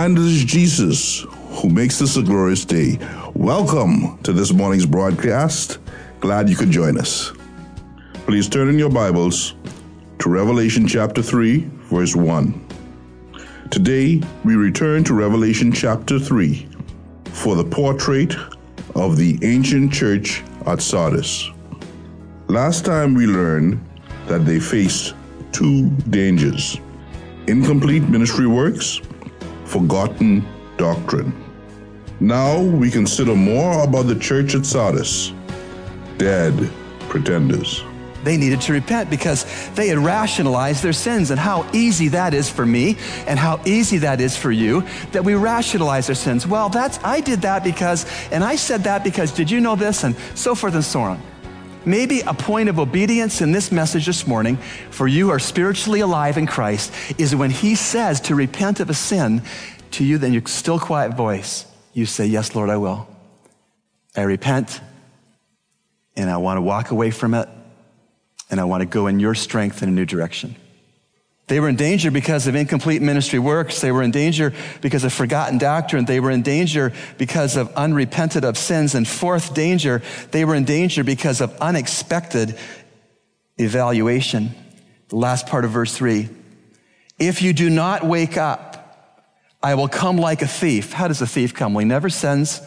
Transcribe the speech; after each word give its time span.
And 0.00 0.16
it 0.16 0.24
is 0.24 0.44
Jesus 0.44 1.26
who 1.60 1.68
makes 1.68 1.98
this 1.98 2.16
a 2.16 2.22
glorious 2.22 2.64
day. 2.64 2.98
Welcome 3.34 4.16
to 4.22 4.32
this 4.32 4.50
morning's 4.50 4.86
broadcast. 4.86 5.76
Glad 6.20 6.48
you 6.48 6.56
could 6.56 6.70
join 6.70 6.96
us. 6.96 7.32
Please 8.24 8.48
turn 8.48 8.70
in 8.70 8.78
your 8.78 8.88
Bibles 8.88 9.56
to 10.20 10.30
Revelation 10.30 10.88
chapter 10.88 11.20
3, 11.20 11.68
verse 11.90 12.16
1. 12.16 12.66
Today, 13.70 14.22
we 14.42 14.54
return 14.54 15.04
to 15.04 15.12
Revelation 15.12 15.70
chapter 15.70 16.18
3 16.18 16.66
for 17.24 17.54
the 17.54 17.64
portrait 17.64 18.34
of 18.94 19.18
the 19.18 19.38
ancient 19.42 19.92
church 19.92 20.42
at 20.64 20.80
Sardis. 20.80 21.50
Last 22.48 22.86
time 22.86 23.12
we 23.12 23.26
learned 23.26 23.86
that 24.28 24.46
they 24.46 24.60
faced 24.60 25.12
two 25.52 25.90
dangers 26.08 26.80
incomplete 27.48 28.04
ministry 28.04 28.46
works, 28.46 29.00
forgotten 29.70 30.44
doctrine. 30.76 31.32
Now 32.18 32.60
we 32.60 32.90
consider 32.90 33.36
more 33.36 33.84
about 33.84 34.06
the 34.08 34.18
church 34.18 34.54
at 34.54 34.66
Sardis 34.66 35.32
dead 36.18 36.70
pretenders. 37.08 37.82
They 38.24 38.36
needed 38.36 38.60
to 38.62 38.72
repent 38.74 39.08
because 39.08 39.46
they 39.74 39.88
had 39.88 39.96
rationalized 39.96 40.82
their 40.82 40.92
sins 40.92 41.30
and 41.30 41.40
how 41.40 41.66
easy 41.72 42.08
that 42.08 42.34
is 42.34 42.50
for 42.50 42.66
me 42.66 42.98
and 43.26 43.38
how 43.38 43.60
easy 43.64 43.96
that 43.98 44.20
is 44.20 44.36
for 44.36 44.50
you 44.50 44.84
that 45.12 45.24
we 45.24 45.34
rationalize 45.34 46.08
our 46.08 46.14
sins. 46.14 46.46
Well, 46.46 46.68
that's 46.68 46.98
I 47.02 47.20
did 47.20 47.40
that 47.42 47.64
because 47.64 48.04
and 48.30 48.44
I 48.44 48.56
said 48.56 48.84
that 48.84 49.04
because 49.04 49.32
did 49.32 49.50
you 49.50 49.60
know 49.60 49.76
this 49.76 50.04
and 50.04 50.14
so 50.34 50.54
forth 50.54 50.74
and 50.74 50.84
so 50.84 51.00
on. 51.00 51.22
Maybe 51.84 52.20
a 52.20 52.34
point 52.34 52.68
of 52.68 52.78
obedience 52.78 53.40
in 53.40 53.52
this 53.52 53.72
message 53.72 54.06
this 54.06 54.26
morning 54.26 54.56
for 54.90 55.08
you 55.08 55.30
are 55.30 55.38
spiritually 55.38 56.00
alive 56.00 56.36
in 56.36 56.46
Christ 56.46 56.92
is 57.18 57.34
when 57.34 57.50
he 57.50 57.74
says 57.74 58.20
to 58.22 58.34
repent 58.34 58.80
of 58.80 58.90
a 58.90 58.94
sin 58.94 59.42
to 59.92 60.04
you, 60.04 60.18
then 60.18 60.32
your 60.32 60.46
still 60.46 60.78
quiet 60.78 61.14
voice, 61.16 61.66
you 61.94 62.06
say, 62.06 62.26
Yes, 62.26 62.54
Lord, 62.54 62.70
I 62.70 62.76
will. 62.76 63.08
I 64.16 64.22
repent 64.22 64.80
and 66.16 66.28
I 66.28 66.36
want 66.36 66.58
to 66.58 66.62
walk 66.62 66.90
away 66.90 67.10
from 67.10 67.34
it 67.34 67.48
and 68.50 68.60
I 68.60 68.64
want 68.64 68.82
to 68.82 68.86
go 68.86 69.06
in 69.06 69.20
your 69.20 69.34
strength 69.34 69.82
in 69.82 69.88
a 69.88 69.92
new 69.92 70.04
direction. 70.04 70.56
They 71.50 71.58
were 71.58 71.68
in 71.68 71.74
danger 71.74 72.12
because 72.12 72.46
of 72.46 72.54
incomplete 72.54 73.02
ministry 73.02 73.40
works. 73.40 73.80
They 73.80 73.90
were 73.90 74.04
in 74.04 74.12
danger 74.12 74.52
because 74.82 75.02
of 75.02 75.12
forgotten 75.12 75.58
doctrine. 75.58 76.04
They 76.04 76.20
were 76.20 76.30
in 76.30 76.42
danger 76.42 76.92
because 77.18 77.56
of 77.56 77.74
unrepented 77.74 78.44
of 78.44 78.56
sins. 78.56 78.94
And 78.94 79.06
fourth 79.06 79.52
danger, 79.52 80.00
they 80.30 80.44
were 80.44 80.54
in 80.54 80.64
danger 80.64 81.02
because 81.02 81.40
of 81.40 81.52
unexpected 81.60 82.56
evaluation. 83.58 84.54
The 85.08 85.16
last 85.16 85.48
part 85.48 85.64
of 85.64 85.72
verse 85.72 85.92
three. 85.92 86.28
If 87.18 87.42
you 87.42 87.52
do 87.52 87.68
not 87.68 88.04
wake 88.04 88.36
up, 88.36 89.26
I 89.60 89.74
will 89.74 89.88
come 89.88 90.18
like 90.18 90.42
a 90.42 90.46
thief. 90.46 90.92
How 90.92 91.08
does 91.08 91.20
a 91.20 91.26
thief 91.26 91.52
come? 91.52 91.74
Well, 91.74 91.80
he 91.80 91.84
never 91.84 92.10
sends 92.10 92.60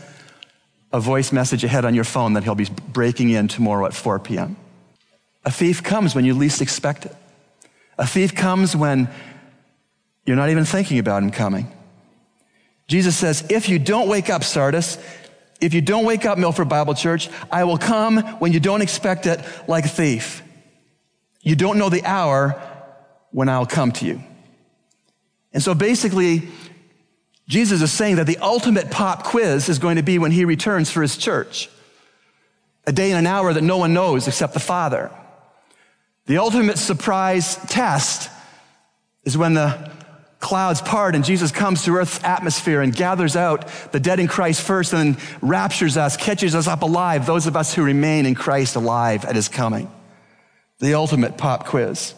a 0.91 0.99
voice 0.99 1.31
message 1.31 1.63
ahead 1.63 1.85
on 1.85 1.95
your 1.95 2.03
phone 2.03 2.33
that 2.33 2.43
he'll 2.43 2.53
be 2.53 2.67
breaking 2.89 3.29
in 3.29 3.47
tomorrow 3.47 3.85
at 3.85 3.93
4 3.93 4.19
p.m. 4.19 4.57
A 5.45 5.51
thief 5.51 5.83
comes 5.83 6.13
when 6.13 6.25
you 6.25 6.33
least 6.33 6.61
expect 6.61 7.05
it. 7.05 7.15
A 7.97 8.07
thief 8.07 8.33
comes 8.33 8.75
when 8.75 9.09
you're 10.25 10.35
not 10.35 10.49
even 10.49 10.65
thinking 10.65 10.99
about 10.99 11.23
him 11.23 11.31
coming. 11.31 11.71
Jesus 12.87 13.15
says, 13.15 13.45
if 13.49 13.69
you 13.69 13.79
don't 13.79 14.07
wake 14.07 14.29
up, 14.29 14.43
Sardis, 14.43 14.97
if 15.61 15.73
you 15.73 15.81
don't 15.81 16.05
wake 16.05 16.25
up, 16.25 16.37
Milford 16.37 16.69
Bible 16.69 16.93
Church, 16.93 17.29
I 17.51 17.63
will 17.63 17.77
come 17.77 18.17
when 18.39 18.51
you 18.51 18.59
don't 18.59 18.81
expect 18.81 19.25
it 19.25 19.39
like 19.67 19.85
a 19.85 19.89
thief. 19.89 20.43
You 21.41 21.55
don't 21.55 21.77
know 21.77 21.89
the 21.89 22.03
hour 22.03 22.61
when 23.31 23.49
I'll 23.49 23.65
come 23.65 23.91
to 23.93 24.05
you. 24.05 24.23
And 25.53 25.61
so 25.61 25.73
basically, 25.73 26.47
Jesus 27.47 27.81
is 27.81 27.91
saying 27.91 28.15
that 28.17 28.27
the 28.27 28.37
ultimate 28.37 28.91
pop 28.91 29.23
quiz 29.23 29.69
is 29.69 29.79
going 29.79 29.97
to 29.97 30.03
be 30.03 30.17
when 30.17 30.31
he 30.31 30.45
returns 30.45 30.89
for 30.89 31.01
his 31.01 31.17
church. 31.17 31.69
A 32.85 32.91
day 32.91 33.11
and 33.11 33.19
an 33.19 33.27
hour 33.27 33.53
that 33.53 33.63
no 33.63 33.77
one 33.77 33.93
knows 33.93 34.27
except 34.27 34.53
the 34.53 34.59
Father. 34.59 35.11
The 36.25 36.37
ultimate 36.37 36.77
surprise 36.77 37.57
test 37.67 38.29
is 39.25 39.37
when 39.37 39.55
the 39.55 39.91
clouds 40.39 40.81
part 40.81 41.15
and 41.15 41.23
Jesus 41.23 41.51
comes 41.51 41.83
to 41.83 41.95
earth's 41.95 42.23
atmosphere 42.23 42.81
and 42.81 42.95
gathers 42.95 43.35
out 43.35 43.67
the 43.91 43.99
dead 43.99 44.19
in 44.19 44.27
Christ 44.27 44.61
first 44.61 44.93
and 44.93 45.15
then 45.15 45.23
raptures 45.41 45.97
us, 45.97 46.17
catches 46.17 46.55
us 46.55 46.67
up 46.67 46.81
alive, 46.81 47.25
those 47.25 47.47
of 47.47 47.55
us 47.55 47.73
who 47.73 47.83
remain 47.83 48.25
in 48.25 48.35
Christ 48.35 48.75
alive 48.75 49.25
at 49.25 49.35
his 49.35 49.49
coming. 49.49 49.91
The 50.79 50.93
ultimate 50.93 51.37
pop 51.37 51.65
quiz. 51.65 52.13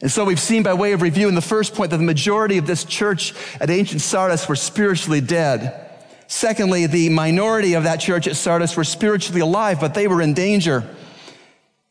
And 0.00 0.10
so 0.10 0.24
we've 0.24 0.40
seen 0.40 0.62
by 0.62 0.74
way 0.74 0.92
of 0.92 1.02
review 1.02 1.28
in 1.28 1.34
the 1.34 1.40
first 1.42 1.74
point 1.74 1.90
that 1.90 1.98
the 1.98 2.02
majority 2.04 2.58
of 2.58 2.66
this 2.66 2.84
church 2.84 3.34
at 3.60 3.70
ancient 3.70 4.00
Sardis 4.00 4.48
were 4.48 4.56
spiritually 4.56 5.20
dead. 5.20 5.88
Secondly, 6.26 6.86
the 6.86 7.08
minority 7.10 7.74
of 7.74 7.84
that 7.84 8.00
church 8.00 8.26
at 8.26 8.36
Sardis 8.36 8.76
were 8.76 8.84
spiritually 8.84 9.40
alive, 9.40 9.78
but 9.80 9.94
they 9.94 10.08
were 10.08 10.22
in 10.22 10.32
danger. 10.32 10.88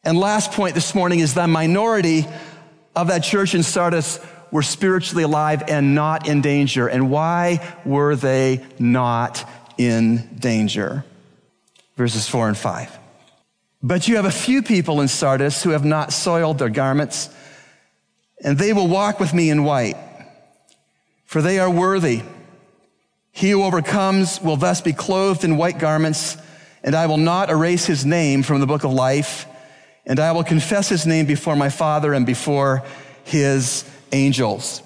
And 0.09 0.17
last 0.17 0.53
point 0.53 0.73
this 0.73 0.95
morning 0.95 1.19
is 1.19 1.35
the 1.35 1.45
minority 1.45 2.25
of 2.95 3.09
that 3.09 3.19
church 3.19 3.53
in 3.53 3.61
Sardis 3.61 4.19
were 4.49 4.63
spiritually 4.63 5.21
alive 5.21 5.61
and 5.67 5.93
not 5.93 6.27
in 6.27 6.41
danger. 6.41 6.87
And 6.87 7.11
why 7.11 7.75
were 7.85 8.15
they 8.15 8.65
not 8.79 9.47
in 9.77 10.27
danger? 10.39 11.05
Verses 11.95 12.27
four 12.27 12.47
and 12.47 12.57
five. 12.57 12.97
But 13.83 14.07
you 14.07 14.15
have 14.15 14.25
a 14.25 14.31
few 14.31 14.63
people 14.63 14.99
in 14.99 15.07
Sardis 15.07 15.61
who 15.61 15.69
have 15.69 15.85
not 15.85 16.11
soiled 16.11 16.57
their 16.57 16.69
garments, 16.69 17.29
and 18.43 18.57
they 18.57 18.73
will 18.73 18.87
walk 18.87 19.19
with 19.19 19.31
me 19.31 19.51
in 19.51 19.63
white, 19.63 19.97
for 21.25 21.43
they 21.43 21.59
are 21.59 21.69
worthy. 21.69 22.23
He 23.31 23.51
who 23.51 23.61
overcomes 23.61 24.41
will 24.41 24.57
thus 24.57 24.81
be 24.81 24.91
clothed 24.91 25.43
in 25.43 25.55
white 25.55 25.77
garments, 25.77 26.35
and 26.81 26.95
I 26.95 27.05
will 27.05 27.17
not 27.17 27.51
erase 27.51 27.85
his 27.85 28.07
name 28.07 28.41
from 28.41 28.59
the 28.59 28.65
book 28.65 28.83
of 28.83 28.91
life 28.91 29.45
and 30.09 30.19
I 30.19 30.31
will 30.31 30.43
confess 30.43 30.89
his 30.89 31.05
name 31.05 31.27
before 31.27 31.55
my 31.55 31.69
Father 31.69 32.13
and 32.13 32.25
before 32.25 32.83
his 33.23 33.85
angels. 34.11 34.81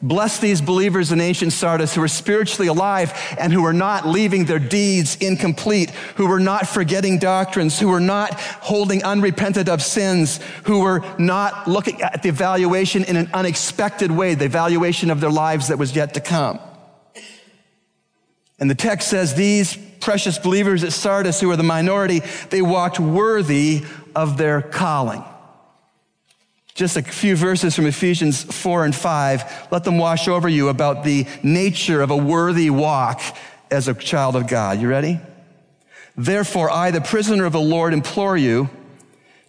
Bless 0.00 0.38
these 0.38 0.60
believers 0.60 1.10
in 1.10 1.20
ancient 1.20 1.52
Sardis 1.52 1.92
who 1.92 2.02
are 2.02 2.08
spiritually 2.08 2.68
alive 2.68 3.12
and 3.36 3.52
who 3.52 3.66
are 3.66 3.72
not 3.72 4.06
leaving 4.06 4.44
their 4.44 4.60
deeds 4.60 5.16
incomplete, 5.16 5.90
who 6.14 6.30
are 6.30 6.38
not 6.38 6.68
forgetting 6.68 7.18
doctrines, 7.18 7.80
who 7.80 7.92
are 7.92 7.98
not 7.98 8.34
holding 8.34 9.02
unrepented 9.02 9.68
of 9.68 9.82
sins, 9.82 10.38
who 10.62 10.82
are 10.82 11.04
not 11.18 11.66
looking 11.66 12.00
at 12.00 12.22
the 12.22 12.28
evaluation 12.28 13.02
in 13.02 13.16
an 13.16 13.28
unexpected 13.34 14.12
way, 14.12 14.36
the 14.36 14.44
evaluation 14.44 15.10
of 15.10 15.20
their 15.20 15.32
lives 15.32 15.66
that 15.66 15.78
was 15.78 15.96
yet 15.96 16.14
to 16.14 16.20
come. 16.20 16.60
And 18.60 18.70
the 18.70 18.76
text 18.76 19.08
says 19.08 19.34
these 19.34 19.76
precious 20.00 20.38
believers 20.38 20.84
at 20.84 20.92
Sardis, 20.92 21.40
who 21.40 21.50
are 21.50 21.56
the 21.56 21.62
minority, 21.62 22.20
they 22.50 22.62
walked 22.62 23.00
worthy 23.00 23.84
of 24.14 24.36
their 24.36 24.62
calling. 24.62 25.24
Just 26.74 26.96
a 26.96 27.02
few 27.02 27.34
verses 27.34 27.74
from 27.74 27.86
Ephesians 27.86 28.44
4 28.44 28.84
and 28.84 28.94
5. 28.94 29.68
Let 29.72 29.84
them 29.84 29.98
wash 29.98 30.28
over 30.28 30.48
you 30.48 30.68
about 30.68 31.02
the 31.02 31.26
nature 31.42 32.00
of 32.02 32.10
a 32.10 32.16
worthy 32.16 32.70
walk 32.70 33.20
as 33.70 33.88
a 33.88 33.94
child 33.94 34.36
of 34.36 34.46
God. 34.46 34.80
You 34.80 34.88
ready? 34.88 35.20
Therefore, 36.16 36.70
I, 36.70 36.90
the 36.90 37.00
prisoner 37.00 37.44
of 37.44 37.52
the 37.52 37.60
Lord, 37.60 37.92
implore 37.92 38.36
you 38.36 38.70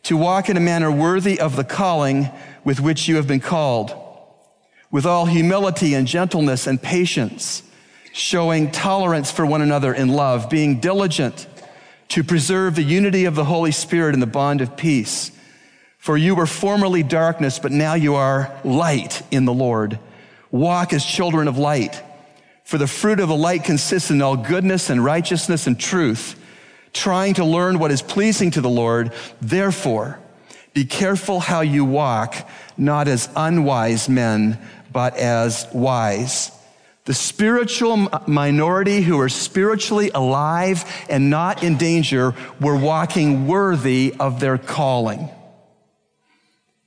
to 0.03 0.17
walk 0.17 0.49
in 0.49 0.57
a 0.57 0.59
manner 0.59 0.91
worthy 0.91 1.39
of 1.39 1.55
the 1.55 1.63
calling 1.63 2.29
with 2.63 2.79
which 2.79 3.07
you 3.07 3.15
have 3.15 3.27
been 3.27 3.39
called, 3.39 3.95
with 4.91 5.05
all 5.05 5.25
humility 5.25 5.93
and 5.93 6.07
gentleness 6.07 6.67
and 6.67 6.81
patience, 6.81 7.63
showing 8.11 8.71
tolerance 8.71 9.31
for 9.31 9.45
one 9.45 9.61
another 9.61 9.93
in 9.93 10.09
love, 10.09 10.49
being 10.49 10.79
diligent 10.79 11.47
to 12.09 12.23
preserve 12.23 12.75
the 12.75 12.83
unity 12.83 13.25
of 13.25 13.35
the 13.35 13.45
Holy 13.45 13.71
Spirit 13.71 14.13
in 14.13 14.19
the 14.19 14.27
bond 14.27 14.61
of 14.61 14.75
peace. 14.75 15.31
For 15.97 16.17
you 16.17 16.33
were 16.33 16.47
formerly 16.47 17.03
darkness, 17.03 17.59
but 17.59 17.71
now 17.71 17.93
you 17.93 18.15
are 18.15 18.51
light 18.63 19.21
in 19.31 19.45
the 19.45 19.53
Lord. 19.53 19.99
Walk 20.49 20.93
as 20.93 21.05
children 21.05 21.47
of 21.47 21.57
light. 21.57 22.01
For 22.63 22.77
the 22.77 22.87
fruit 22.87 23.19
of 23.19 23.27
the 23.27 23.35
light 23.35 23.63
consists 23.63 24.09
in 24.09 24.21
all 24.21 24.37
goodness 24.37 24.89
and 24.89 25.03
righteousness 25.03 25.67
and 25.67 25.79
truth, 25.79 26.39
trying 26.93 27.35
to 27.35 27.45
learn 27.45 27.79
what 27.79 27.91
is 27.91 28.01
pleasing 28.01 28.51
to 28.51 28.61
the 28.61 28.69
Lord. 28.69 29.11
Therefore, 29.41 30.19
be 30.73 30.85
careful 30.85 31.39
how 31.39 31.61
you 31.61 31.85
walk, 31.85 32.47
not 32.77 33.07
as 33.07 33.29
unwise 33.35 34.07
men, 34.07 34.57
but 34.91 35.17
as 35.17 35.67
wise 35.73 36.51
the 37.09 37.15
spiritual 37.15 38.07
minority 38.27 39.01
who 39.01 39.19
are 39.19 39.29
spiritually 39.29 40.11
alive 40.13 40.85
and 41.09 41.31
not 41.31 41.63
in 41.63 41.75
danger 41.75 42.35
were 42.61 42.77
walking 42.77 43.47
worthy 43.47 44.13
of 44.19 44.39
their 44.39 44.59
calling. 44.59 45.27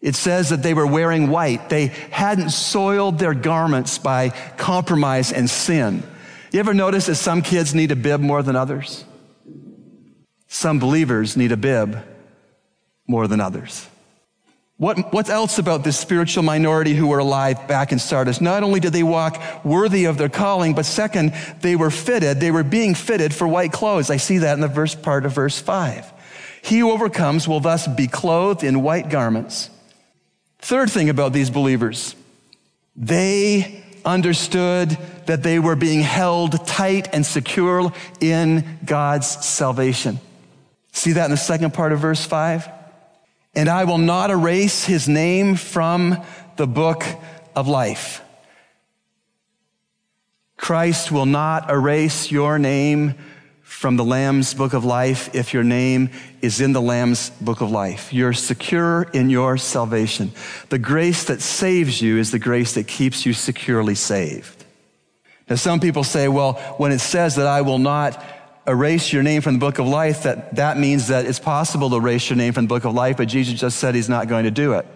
It 0.00 0.14
says 0.14 0.50
that 0.50 0.62
they 0.62 0.74
were 0.74 0.86
wearing 0.86 1.28
white. 1.28 1.68
They 1.68 1.86
hadn't 1.86 2.50
soiled 2.50 3.18
their 3.18 3.34
garments 3.34 3.98
by 3.98 4.28
compromise 4.58 5.32
and 5.32 5.50
sin. 5.50 6.04
You 6.52 6.60
ever 6.60 6.72
notice 6.72 7.06
that 7.06 7.16
some 7.16 7.42
kids 7.42 7.74
need 7.74 7.90
a 7.90 7.96
bib 7.96 8.20
more 8.20 8.44
than 8.44 8.54
others? 8.54 9.04
Some 10.46 10.78
believers 10.78 11.36
need 11.36 11.50
a 11.50 11.56
bib 11.56 11.98
more 13.08 13.26
than 13.26 13.40
others. 13.40 13.88
What, 14.82 15.12
what 15.12 15.30
else 15.30 15.60
about 15.60 15.84
this 15.84 15.96
spiritual 15.96 16.42
minority 16.42 16.92
who 16.92 17.06
were 17.06 17.20
alive 17.20 17.68
back 17.68 17.92
in 17.92 18.00
Sardis? 18.00 18.40
Not 18.40 18.64
only 18.64 18.80
did 18.80 18.92
they 18.92 19.04
walk 19.04 19.40
worthy 19.64 20.06
of 20.06 20.18
their 20.18 20.28
calling, 20.28 20.74
but 20.74 20.86
second, 20.86 21.34
they 21.60 21.76
were 21.76 21.88
fitted, 21.88 22.40
they 22.40 22.50
were 22.50 22.64
being 22.64 22.96
fitted 22.96 23.32
for 23.32 23.46
white 23.46 23.70
clothes. 23.70 24.10
I 24.10 24.16
see 24.16 24.38
that 24.38 24.54
in 24.54 24.60
the 24.60 24.66
verse 24.66 24.96
part 24.96 25.24
of 25.24 25.34
verse 25.34 25.56
5. 25.56 26.12
He 26.62 26.80
who 26.80 26.90
overcomes 26.90 27.46
will 27.46 27.60
thus 27.60 27.86
be 27.86 28.08
clothed 28.08 28.64
in 28.64 28.82
white 28.82 29.08
garments. 29.08 29.70
Third 30.58 30.90
thing 30.90 31.08
about 31.08 31.32
these 31.32 31.48
believers, 31.48 32.16
they 32.96 33.84
understood 34.04 34.98
that 35.26 35.44
they 35.44 35.60
were 35.60 35.76
being 35.76 36.00
held 36.00 36.66
tight 36.66 37.08
and 37.12 37.24
secure 37.24 37.92
in 38.20 38.80
God's 38.84 39.28
salvation. 39.46 40.18
See 40.90 41.12
that 41.12 41.26
in 41.26 41.30
the 41.30 41.36
second 41.36 41.72
part 41.72 41.92
of 41.92 42.00
verse 42.00 42.24
5? 42.24 42.81
And 43.54 43.68
I 43.68 43.84
will 43.84 43.98
not 43.98 44.30
erase 44.30 44.84
his 44.84 45.08
name 45.08 45.56
from 45.56 46.16
the 46.56 46.66
book 46.66 47.04
of 47.54 47.68
life. 47.68 48.22
Christ 50.56 51.10
will 51.10 51.26
not 51.26 51.70
erase 51.70 52.30
your 52.30 52.58
name 52.58 53.14
from 53.62 53.96
the 53.96 54.04
Lamb's 54.04 54.54
book 54.54 54.74
of 54.74 54.84
life 54.84 55.34
if 55.34 55.52
your 55.52 55.64
name 55.64 56.10
is 56.40 56.60
in 56.60 56.72
the 56.72 56.80
Lamb's 56.80 57.30
book 57.40 57.60
of 57.60 57.70
life. 57.70 58.12
You're 58.12 58.32
secure 58.32 59.02
in 59.12 59.28
your 59.28 59.56
salvation. 59.56 60.30
The 60.68 60.78
grace 60.78 61.24
that 61.24 61.42
saves 61.42 62.00
you 62.00 62.18
is 62.18 62.30
the 62.30 62.38
grace 62.38 62.74
that 62.74 62.86
keeps 62.86 63.26
you 63.26 63.32
securely 63.32 63.96
saved. 63.96 64.64
Now, 65.50 65.56
some 65.56 65.80
people 65.80 66.04
say, 66.04 66.28
well, 66.28 66.54
when 66.76 66.92
it 66.92 67.00
says 67.00 67.34
that 67.36 67.46
I 67.48 67.62
will 67.62 67.78
not 67.78 68.24
erase 68.66 69.12
your 69.12 69.22
name 69.22 69.42
from 69.42 69.54
the 69.54 69.58
book 69.58 69.78
of 69.78 69.86
life, 69.86 70.22
that, 70.22 70.54
that 70.56 70.78
means 70.78 71.08
that 71.08 71.26
it's 71.26 71.40
possible 71.40 71.90
to 71.90 71.96
erase 71.96 72.30
your 72.30 72.36
name 72.36 72.52
from 72.52 72.64
the 72.64 72.68
book 72.68 72.84
of 72.84 72.94
life, 72.94 73.16
but 73.16 73.28
Jesus 73.28 73.58
just 73.58 73.78
said 73.78 73.94
he's 73.94 74.08
not 74.08 74.28
going 74.28 74.44
to 74.44 74.50
do 74.50 74.74
it. 74.74 74.86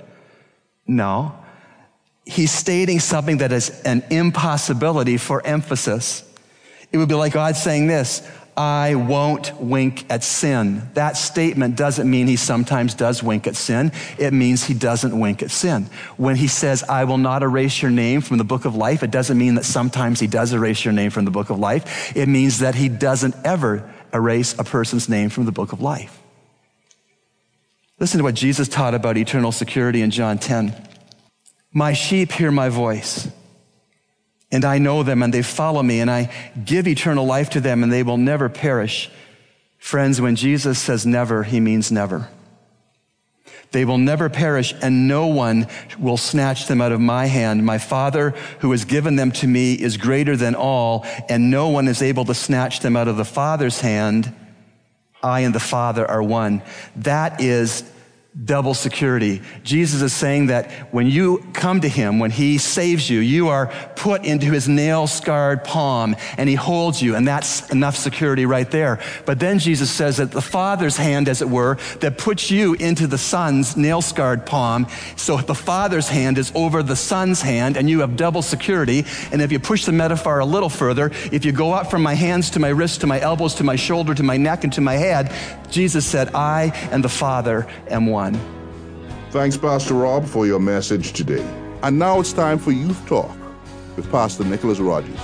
No. 0.87 1.37
He's 2.25 2.53
stating 2.53 3.01
something 3.01 3.39
that 3.39 3.53
is 3.53 3.83
an 3.83 4.05
impossibility 4.11 5.17
for 5.17 5.45
emphasis. 5.45 6.23
It 6.93 6.99
would 6.99 7.09
be 7.09 7.15
like 7.15 7.33
God 7.33 7.57
saying 7.57 7.87
this 7.87 8.27
I 8.57 8.95
won't 8.95 9.55
wink 9.61 10.07
at 10.09 10.25
sin. 10.25 10.89
That 10.95 11.19
statement 11.19 11.77
doesn't 11.77 12.09
mean 12.09 12.27
he 12.27 12.37
sometimes 12.37 12.95
does 12.95 13.23
wink 13.23 13.47
at 13.47 13.55
sin. 13.55 13.93
It 14.19 14.33
means 14.33 14.65
he 14.65 14.73
doesn't 14.73 15.19
wink 15.19 15.43
at 15.43 15.51
sin. 15.51 15.91
When 16.17 16.37
he 16.37 16.49
says, 16.49 16.83
I 16.85 17.05
will 17.05 17.19
not 17.19 17.43
erase 17.43 17.83
your 17.83 17.91
name 17.91 18.23
from 18.23 18.39
the 18.39 18.45
book 18.45 18.65
of 18.65 18.75
life, 18.75 19.03
it 19.03 19.11
doesn't 19.11 19.37
mean 19.37 19.57
that 19.57 19.67
sometimes 19.67 20.21
he 20.21 20.27
does 20.27 20.55
erase 20.55 20.85
your 20.85 20.95
name 20.95 21.11
from 21.11 21.27
the 21.27 21.31
book 21.31 21.51
of 21.51 21.59
life. 21.59 22.17
It 22.17 22.29
means 22.29 22.61
that 22.61 22.75
he 22.75 22.89
doesn't 22.89 23.35
ever 23.45 23.93
erase 24.15 24.59
a 24.59 24.65
person's 24.65 25.09
name 25.09 25.29
from 25.29 25.45
the 25.45 25.53
book 25.53 25.73
of 25.73 25.83
life. 25.83 26.19
Listen 27.99 28.19
to 28.19 28.25
what 28.25 28.35
Jesus 28.35 28.69
taught 28.69 28.95
about 28.95 29.19
eternal 29.19 29.53
security 29.53 30.01
in 30.01 30.11
John 30.11 30.39
10. 30.39 30.75
My 31.73 31.93
sheep 31.93 32.33
hear 32.33 32.51
my 32.51 32.71
voice 32.71 33.29
and 34.57 34.65
I 34.65 34.79
know 34.79 35.03
them 35.03 35.23
and 35.23 35.33
they 35.33 35.43
follow 35.43 35.83
me 35.83 36.01
and 36.01 36.11
I 36.11 36.33
give 36.65 36.89
eternal 36.89 37.27
life 37.27 37.51
to 37.51 37.61
them 37.61 37.83
and 37.83 37.93
they 37.93 38.03
will 38.03 38.17
never 38.17 38.49
perish. 38.49 39.11
Friends, 39.77 40.19
when 40.19 40.35
Jesus 40.35 40.79
says 40.79 41.05
never, 41.05 41.43
he 41.43 41.61
means 41.61 41.93
never. 41.93 42.31
They 43.73 43.85
will 43.85 43.99
never 43.99 44.31
perish 44.31 44.73
and 44.81 45.07
no 45.07 45.27
one 45.27 45.67
will 45.99 46.17
snatch 46.17 46.69
them 46.69 46.81
out 46.81 46.91
of 46.91 47.01
my 47.01 47.27
hand. 47.27 47.67
My 47.67 47.77
Father 47.77 48.31
who 48.61 48.71
has 48.71 48.87
given 48.87 49.17
them 49.17 49.31
to 49.33 49.47
me 49.47 49.75
is 49.75 49.99
greater 49.99 50.37
than 50.37 50.55
all 50.55 51.05
and 51.29 51.51
no 51.51 51.69
one 51.69 51.87
is 51.87 52.01
able 52.01 52.25
to 52.25 52.35
snatch 52.35 52.81
them 52.81 52.97
out 52.97 53.09
of 53.09 53.19
the 53.19 53.25
Father's 53.27 53.83
hand. 53.83 54.35
I 55.23 55.41
and 55.41 55.55
the 55.55 55.61
Father 55.61 56.11
are 56.11 56.23
one. 56.23 56.63
That 56.97 57.43
is 57.43 57.83
double 58.45 58.75
security. 58.75 59.41
Jesus 59.63 60.03
is 60.03 60.13
saying 60.13 60.49
that 60.49 60.71
when 60.93 61.07
you 61.07 61.39
come 61.55 61.81
to 61.81 61.89
him, 61.89 62.19
when 62.19 62.31
he 62.31 62.59
saves 62.59 63.09
you, 63.09 63.21
you 63.21 63.49
are 63.49 63.69
put 63.97 64.27
into 64.27 64.47
his 64.47 64.69
nail 64.69 65.07
scarred 65.07 65.65
palm 65.65 66.15
and 66.37 66.47
he 66.49 66.55
holds 66.55 67.01
you, 67.01 67.15
and 67.15 67.27
that's 67.27 67.71
enough 67.71 67.97
security 67.97 68.45
right 68.45 68.71
there. 68.71 69.01
But 69.25 69.41
then 69.41 69.59
Jesus 69.59 69.91
says 69.91 70.19
that 70.19 70.33
the 70.33 70.43
Father's 70.43 70.99
hand, 70.99 71.29
as 71.29 71.41
it 71.41 71.49
were, 71.49 71.79
that 72.01 72.19
puts 72.19 72.51
you 72.51 72.75
into 72.75 73.07
the 73.07 73.17
Son's 73.17 73.75
nail 73.75 74.03
scarred 74.03 74.45
palm. 74.45 74.87
So 75.17 75.39
the 75.39 75.55
Father's 75.55 76.09
hand 76.09 76.37
is 76.37 76.53
over 76.55 76.83
the 76.83 76.97
Son's 76.97 77.41
hand, 77.41 77.79
and 77.79 77.89
you 77.89 78.01
have 78.01 78.17
double 78.17 78.43
security. 78.43 79.07
And 79.33 79.41
if 79.41 79.51
you 79.51 79.59
push 79.59 79.87
the 79.87 79.93
metaphor 79.93 80.41
a 80.41 80.47
little 80.47 80.69
further, 80.69 81.11
if 81.33 81.47
you 81.47 81.53
go 81.53 81.73
up 81.73 81.91
from 81.91 82.03
my 82.03 82.15
hands 82.15 82.51
to 82.51 82.59
my 82.59 82.69
wrists 82.69 82.99
to 82.99 83.07
my 83.07 83.19
elbows 83.19 83.55
to 83.57 83.65
my 83.65 83.77
shoulder 83.77 84.15
to 84.15 84.23
my 84.23 84.37
neck 84.37 84.65
and 84.65 84.73
to 84.75 84.83
my 84.83 84.95
head, 84.95 85.33
Jesus 85.71 86.07
said, 86.07 86.35
I 86.35 86.73
and 86.93 87.03
the 87.03 87.09
Father 87.09 87.67
am 87.89 88.07
one. 88.07 88.26
Thanks, 89.31 89.57
Pastor 89.57 89.95
Rob, 89.95 90.25
for 90.25 90.47
your 90.47 90.61
message 90.61 91.13
today. 91.13 91.47
And 91.83 91.99
now 91.99 92.21
it's 92.21 92.33
time 92.33 92.59
for 92.59 92.73
Youth 92.73 93.07
Talk 93.07 93.37
with 93.97 94.11
Pastor 94.11 94.45
Nicholas 94.45 94.79
Rogers. 94.79 95.19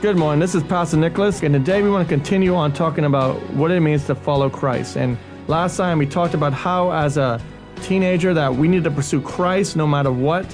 Good 0.00 0.16
morning. 0.16 0.40
This 0.40 0.54
is 0.54 0.62
Pastor 0.62 0.96
Nicholas, 0.96 1.42
and 1.42 1.52
today 1.52 1.82
we 1.82 1.90
want 1.90 2.08
to 2.08 2.14
continue 2.14 2.54
on 2.54 2.72
talking 2.72 3.04
about 3.04 3.38
what 3.52 3.70
it 3.70 3.80
means 3.80 4.06
to 4.06 4.14
follow 4.14 4.48
Christ. 4.48 4.96
And 4.96 5.18
last 5.46 5.76
time 5.76 5.98
we 5.98 6.06
talked 6.06 6.32
about 6.32 6.54
how, 6.54 6.90
as 6.90 7.18
a 7.18 7.40
teenager, 7.82 8.32
that 8.32 8.54
we 8.54 8.66
need 8.66 8.84
to 8.84 8.90
pursue 8.90 9.20
Christ 9.20 9.76
no 9.76 9.86
matter 9.86 10.10
what, 10.10 10.46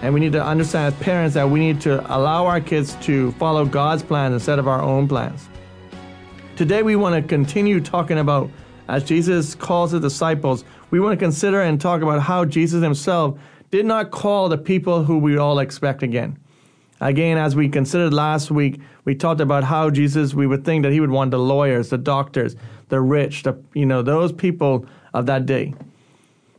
and 0.00 0.14
we 0.14 0.20
need 0.20 0.32
to 0.32 0.44
understand 0.44 0.94
as 0.94 1.00
parents 1.00 1.34
that 1.34 1.48
we 1.48 1.60
need 1.60 1.80
to 1.82 2.00
allow 2.14 2.46
our 2.46 2.60
kids 2.60 2.94
to 3.02 3.32
follow 3.32 3.64
God's 3.64 4.02
plans 4.02 4.32
instead 4.32 4.58
of 4.58 4.68
our 4.68 4.80
own 4.80 5.06
plans. 5.06 5.48
Today 6.56 6.82
we 6.82 6.96
want 6.96 7.14
to 7.14 7.28
continue 7.28 7.80
talking 7.80 8.18
about 8.18 8.50
as 8.88 9.02
Jesus 9.02 9.54
calls 9.54 9.92
the 9.92 10.00
disciples, 10.00 10.64
we 10.94 11.00
want 11.00 11.18
to 11.18 11.24
consider 11.24 11.60
and 11.60 11.80
talk 11.80 12.02
about 12.02 12.22
how 12.22 12.44
Jesus 12.44 12.80
himself 12.80 13.36
did 13.72 13.84
not 13.84 14.12
call 14.12 14.48
the 14.48 14.56
people 14.56 15.02
who 15.02 15.18
we 15.18 15.36
all 15.36 15.58
expect 15.58 16.04
again. 16.04 16.38
Again, 17.00 17.36
as 17.36 17.56
we 17.56 17.68
considered 17.68 18.14
last 18.14 18.52
week, 18.52 18.80
we 19.04 19.16
talked 19.16 19.40
about 19.40 19.64
how 19.64 19.90
Jesus, 19.90 20.34
we 20.34 20.46
would 20.46 20.64
think 20.64 20.84
that 20.84 20.92
he 20.92 21.00
would 21.00 21.10
want 21.10 21.32
the 21.32 21.38
lawyers, 21.40 21.88
the 21.88 21.98
doctors, 21.98 22.54
the 22.90 23.00
rich, 23.00 23.42
the, 23.42 23.60
you 23.74 23.84
know, 23.84 24.02
those 24.02 24.30
people 24.30 24.86
of 25.12 25.26
that 25.26 25.46
day. 25.46 25.74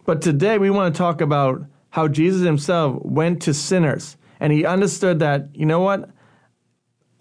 But 0.06 0.22
today 0.22 0.58
we 0.58 0.70
want 0.70 0.94
to 0.94 0.98
talk 0.98 1.22
about 1.22 1.64
how 1.92 2.10
Jesus 2.10 2.42
himself 2.42 3.02
went 3.06 3.42
to 3.44 3.54
sinners 3.54 4.18
and 4.42 4.52
he 4.52 4.66
understood 4.66 5.20
that, 5.20 5.48
you 5.56 5.66
know 5.66 5.80
what? 5.80 6.10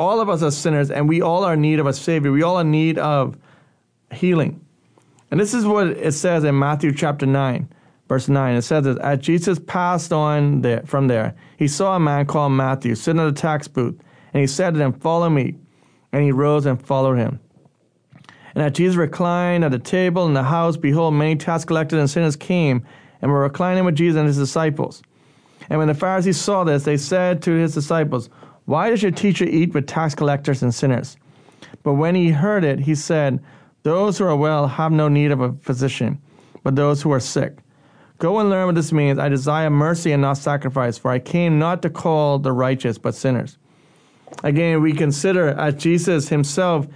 All 0.00 0.20
of 0.20 0.28
us 0.28 0.42
are 0.42 0.50
sinners 0.50 0.90
and 0.90 1.08
we 1.08 1.22
all 1.22 1.44
are 1.44 1.54
in 1.54 1.60
need 1.60 1.78
of 1.78 1.86
a 1.86 1.92
Savior. 1.92 2.32
We 2.32 2.42
all 2.42 2.56
are 2.56 2.62
in 2.62 2.72
need 2.72 2.98
of 2.98 3.38
healing. 4.10 4.63
And 5.34 5.40
this 5.40 5.52
is 5.52 5.66
what 5.66 5.88
it 5.88 6.12
says 6.12 6.44
in 6.44 6.56
Matthew 6.56 6.92
chapter 6.92 7.26
9, 7.26 7.68
verse 8.06 8.28
9. 8.28 8.54
It 8.54 8.62
says 8.62 8.84
that 8.84 8.98
as 8.98 9.18
Jesus 9.18 9.58
passed 9.58 10.12
on 10.12 10.60
there, 10.60 10.84
from 10.86 11.08
there, 11.08 11.34
he 11.58 11.66
saw 11.66 11.96
a 11.96 11.98
man 11.98 12.26
called 12.26 12.52
Matthew 12.52 12.94
sitting 12.94 13.20
at 13.20 13.26
a 13.26 13.32
tax 13.32 13.66
booth, 13.66 13.98
and 14.32 14.40
he 14.40 14.46
said 14.46 14.74
to 14.74 14.80
him, 14.80 14.92
Follow 14.92 15.28
me. 15.28 15.56
And 16.12 16.22
he 16.22 16.30
rose 16.30 16.66
and 16.66 16.80
followed 16.80 17.16
him. 17.16 17.40
And 18.54 18.62
as 18.62 18.74
Jesus 18.74 18.94
reclined 18.94 19.64
at 19.64 19.72
the 19.72 19.78
table 19.80 20.24
in 20.24 20.34
the 20.34 20.44
house, 20.44 20.76
behold, 20.76 21.14
many 21.14 21.34
tax 21.34 21.64
collectors 21.64 21.98
and 21.98 22.08
sinners 22.08 22.36
came 22.36 22.86
and 23.20 23.28
were 23.28 23.40
reclining 23.40 23.84
with 23.84 23.96
Jesus 23.96 24.20
and 24.20 24.28
his 24.28 24.38
disciples. 24.38 25.02
And 25.68 25.80
when 25.80 25.88
the 25.88 25.94
Pharisees 25.94 26.40
saw 26.40 26.62
this, 26.62 26.84
they 26.84 26.96
said 26.96 27.42
to 27.42 27.50
his 27.50 27.74
disciples, 27.74 28.30
Why 28.66 28.88
does 28.88 29.02
your 29.02 29.10
teacher 29.10 29.46
eat 29.46 29.74
with 29.74 29.88
tax 29.88 30.14
collectors 30.14 30.62
and 30.62 30.72
sinners? 30.72 31.16
But 31.82 31.94
when 31.94 32.14
he 32.14 32.30
heard 32.30 32.62
it, 32.62 32.78
he 32.78 32.94
said, 32.94 33.42
those 33.84 34.18
who 34.18 34.24
are 34.24 34.36
well 34.36 34.66
have 34.66 34.92
no 34.92 35.08
need 35.08 35.30
of 35.30 35.40
a 35.40 35.52
physician, 35.60 36.20
but 36.62 36.74
those 36.74 37.02
who 37.02 37.12
are 37.12 37.20
sick. 37.20 37.58
Go 38.18 38.38
and 38.38 38.48
learn 38.48 38.66
what 38.66 38.74
this 38.74 38.92
means. 38.92 39.18
I 39.18 39.28
desire 39.28 39.70
mercy 39.70 40.10
and 40.12 40.22
not 40.22 40.38
sacrifice, 40.38 40.96
for 40.96 41.10
I 41.10 41.18
came 41.18 41.58
not 41.58 41.82
to 41.82 41.90
call 41.90 42.38
the 42.38 42.52
righteous, 42.52 42.96
but 42.96 43.14
sinners. 43.14 43.58
Again, 44.42 44.80
we 44.82 44.92
consider 44.92 45.48
as 45.50 45.74
Jesus 45.74 46.28
himself 46.28 46.86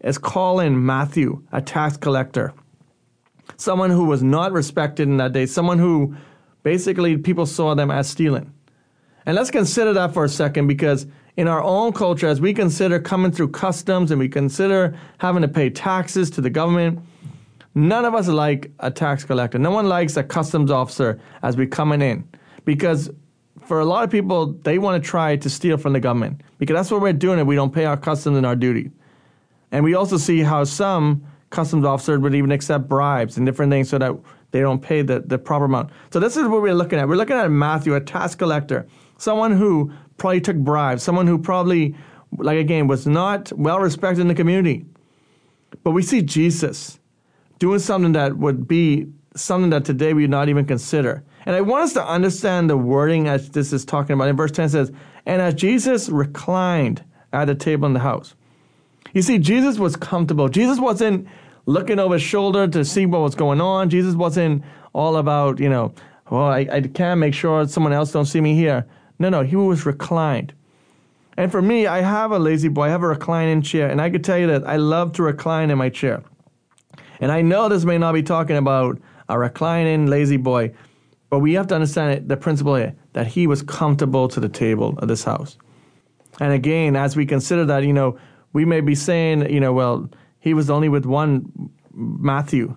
is 0.00 0.18
calling 0.18 0.84
Matthew 0.84 1.42
a 1.50 1.62
tax 1.62 1.96
collector, 1.96 2.52
someone 3.56 3.90
who 3.90 4.04
was 4.04 4.22
not 4.22 4.52
respected 4.52 5.08
in 5.08 5.16
that 5.16 5.32
day, 5.32 5.46
someone 5.46 5.78
who 5.78 6.14
basically 6.62 7.16
people 7.16 7.46
saw 7.46 7.74
them 7.74 7.90
as 7.90 8.08
stealing. 8.08 8.52
And 9.24 9.34
let's 9.34 9.50
consider 9.50 9.94
that 9.94 10.12
for 10.12 10.24
a 10.24 10.28
second 10.28 10.66
because 10.66 11.06
in 11.36 11.48
our 11.48 11.62
own 11.62 11.92
culture, 11.92 12.28
as 12.28 12.40
we 12.40 12.54
consider 12.54 13.00
coming 13.00 13.32
through 13.32 13.48
customs 13.48 14.10
and 14.10 14.20
we 14.20 14.28
consider 14.28 14.96
having 15.18 15.42
to 15.42 15.48
pay 15.48 15.68
taxes 15.68 16.30
to 16.30 16.40
the 16.40 16.50
government, 16.50 17.00
none 17.74 18.04
of 18.04 18.14
us 18.14 18.28
like 18.28 18.70
a 18.80 18.90
tax 18.90 19.24
collector. 19.24 19.58
No 19.58 19.70
one 19.70 19.88
likes 19.88 20.16
a 20.16 20.22
customs 20.22 20.70
officer 20.70 21.20
as 21.42 21.56
we're 21.56 21.66
coming 21.66 22.00
in 22.00 22.28
because 22.64 23.10
for 23.62 23.80
a 23.80 23.84
lot 23.84 24.04
of 24.04 24.10
people, 24.10 24.52
they 24.62 24.78
want 24.78 25.02
to 25.02 25.08
try 25.08 25.36
to 25.36 25.50
steal 25.50 25.76
from 25.76 25.92
the 25.92 26.00
government 26.00 26.42
because 26.58 26.74
that's 26.74 26.90
what 26.90 27.00
we're 27.00 27.12
doing 27.12 27.38
if 27.38 27.46
we 27.46 27.56
don't 27.56 27.74
pay 27.74 27.84
our 27.84 27.96
customs 27.96 28.36
and 28.36 28.46
our 28.46 28.56
duty. 28.56 28.90
And 29.72 29.84
we 29.84 29.94
also 29.94 30.18
see 30.18 30.40
how 30.40 30.64
some 30.64 31.26
customs 31.50 31.84
officers 31.84 32.20
would 32.20 32.34
even 32.34 32.52
accept 32.52 32.88
bribes 32.88 33.36
and 33.36 33.46
different 33.46 33.72
things 33.72 33.88
so 33.88 33.98
that 33.98 34.14
they 34.54 34.60
don't 34.60 34.80
pay 34.80 35.02
the, 35.02 35.18
the 35.18 35.36
proper 35.36 35.64
amount. 35.64 35.90
So 36.12 36.20
this 36.20 36.36
is 36.36 36.46
what 36.46 36.62
we're 36.62 36.74
looking 36.74 37.00
at. 37.00 37.08
We're 37.08 37.16
looking 37.16 37.34
at 37.34 37.50
Matthew, 37.50 37.96
a 37.96 38.00
tax 38.00 38.36
collector, 38.36 38.86
someone 39.18 39.50
who 39.50 39.92
probably 40.16 40.40
took 40.40 40.56
bribes, 40.56 41.02
someone 41.02 41.26
who 41.26 41.38
probably, 41.38 41.96
like 42.38 42.56
again, 42.56 42.86
was 42.86 43.04
not 43.04 43.52
well 43.58 43.80
respected 43.80 44.20
in 44.20 44.28
the 44.28 44.34
community. 44.34 44.86
But 45.82 45.90
we 45.90 46.02
see 46.02 46.22
Jesus 46.22 47.00
doing 47.58 47.80
something 47.80 48.12
that 48.12 48.36
would 48.36 48.68
be 48.68 49.08
something 49.34 49.70
that 49.70 49.84
today 49.84 50.14
we 50.14 50.22
would 50.22 50.30
not 50.30 50.48
even 50.48 50.66
consider. 50.66 51.24
And 51.46 51.56
I 51.56 51.60
want 51.60 51.82
us 51.82 51.92
to 51.94 52.06
understand 52.06 52.70
the 52.70 52.76
wording 52.76 53.26
as 53.26 53.50
this 53.50 53.72
is 53.72 53.84
talking 53.84 54.14
about. 54.14 54.28
In 54.28 54.36
verse 54.36 54.52
10 54.52 54.68
says, 54.68 54.92
And 55.26 55.42
as 55.42 55.54
Jesus 55.54 56.08
reclined 56.08 57.02
at 57.32 57.46
the 57.46 57.56
table 57.56 57.86
in 57.86 57.92
the 57.92 57.98
house. 57.98 58.36
You 59.14 59.22
see, 59.22 59.38
Jesus 59.38 59.80
was 59.80 59.96
comfortable. 59.96 60.48
Jesus 60.48 60.78
wasn't 60.78 61.26
looking 61.66 61.98
over 61.98 62.14
his 62.14 62.22
shoulder 62.22 62.68
to 62.68 62.84
see 62.84 63.06
what 63.06 63.20
was 63.20 63.34
going 63.34 63.60
on. 63.60 63.90
Jesus 63.90 64.14
wasn't 64.14 64.62
all 64.92 65.16
about, 65.16 65.58
you 65.58 65.68
know, 65.68 65.92
well, 66.30 66.44
I, 66.44 66.66
I 66.70 66.80
can't 66.82 67.20
make 67.20 67.34
sure 67.34 67.66
someone 67.68 67.92
else 67.92 68.12
don't 68.12 68.26
see 68.26 68.40
me 68.40 68.54
here. 68.54 68.86
No, 69.18 69.28
no, 69.28 69.42
he 69.42 69.56
was 69.56 69.86
reclined. 69.86 70.52
And 71.36 71.50
for 71.50 71.60
me, 71.60 71.86
I 71.86 72.00
have 72.00 72.30
a 72.30 72.38
lazy 72.38 72.68
boy. 72.68 72.84
I 72.84 72.88
have 72.90 73.02
a 73.02 73.08
reclining 73.08 73.62
chair, 73.62 73.88
and 73.88 74.00
I 74.00 74.08
can 74.10 74.22
tell 74.22 74.38
you 74.38 74.46
that 74.46 74.66
I 74.66 74.76
love 74.76 75.12
to 75.14 75.22
recline 75.22 75.70
in 75.70 75.78
my 75.78 75.88
chair. 75.88 76.22
And 77.20 77.32
I 77.32 77.42
know 77.42 77.68
this 77.68 77.84
may 77.84 77.98
not 77.98 78.12
be 78.12 78.22
talking 78.22 78.56
about 78.56 79.00
a 79.28 79.38
reclining 79.38 80.06
lazy 80.06 80.36
boy, 80.36 80.72
but 81.30 81.40
we 81.40 81.54
have 81.54 81.66
to 81.68 81.74
understand 81.74 82.12
it, 82.12 82.28
the 82.28 82.36
principle 82.36 82.76
here 82.76 82.94
that 83.14 83.26
he 83.26 83.46
was 83.46 83.62
comfortable 83.62 84.28
to 84.28 84.40
the 84.40 84.48
table 84.48 84.94
of 84.98 85.08
this 85.08 85.24
house. 85.24 85.56
And 86.40 86.52
again, 86.52 86.96
as 86.96 87.16
we 87.16 87.26
consider 87.26 87.64
that, 87.66 87.84
you 87.84 87.92
know, 87.92 88.18
we 88.52 88.64
may 88.64 88.80
be 88.80 88.94
saying, 88.94 89.50
you 89.50 89.60
know, 89.60 89.72
well, 89.72 90.08
he 90.44 90.52
was 90.52 90.68
only 90.68 90.90
with 90.90 91.06
one 91.06 91.70
Matthew. 91.94 92.76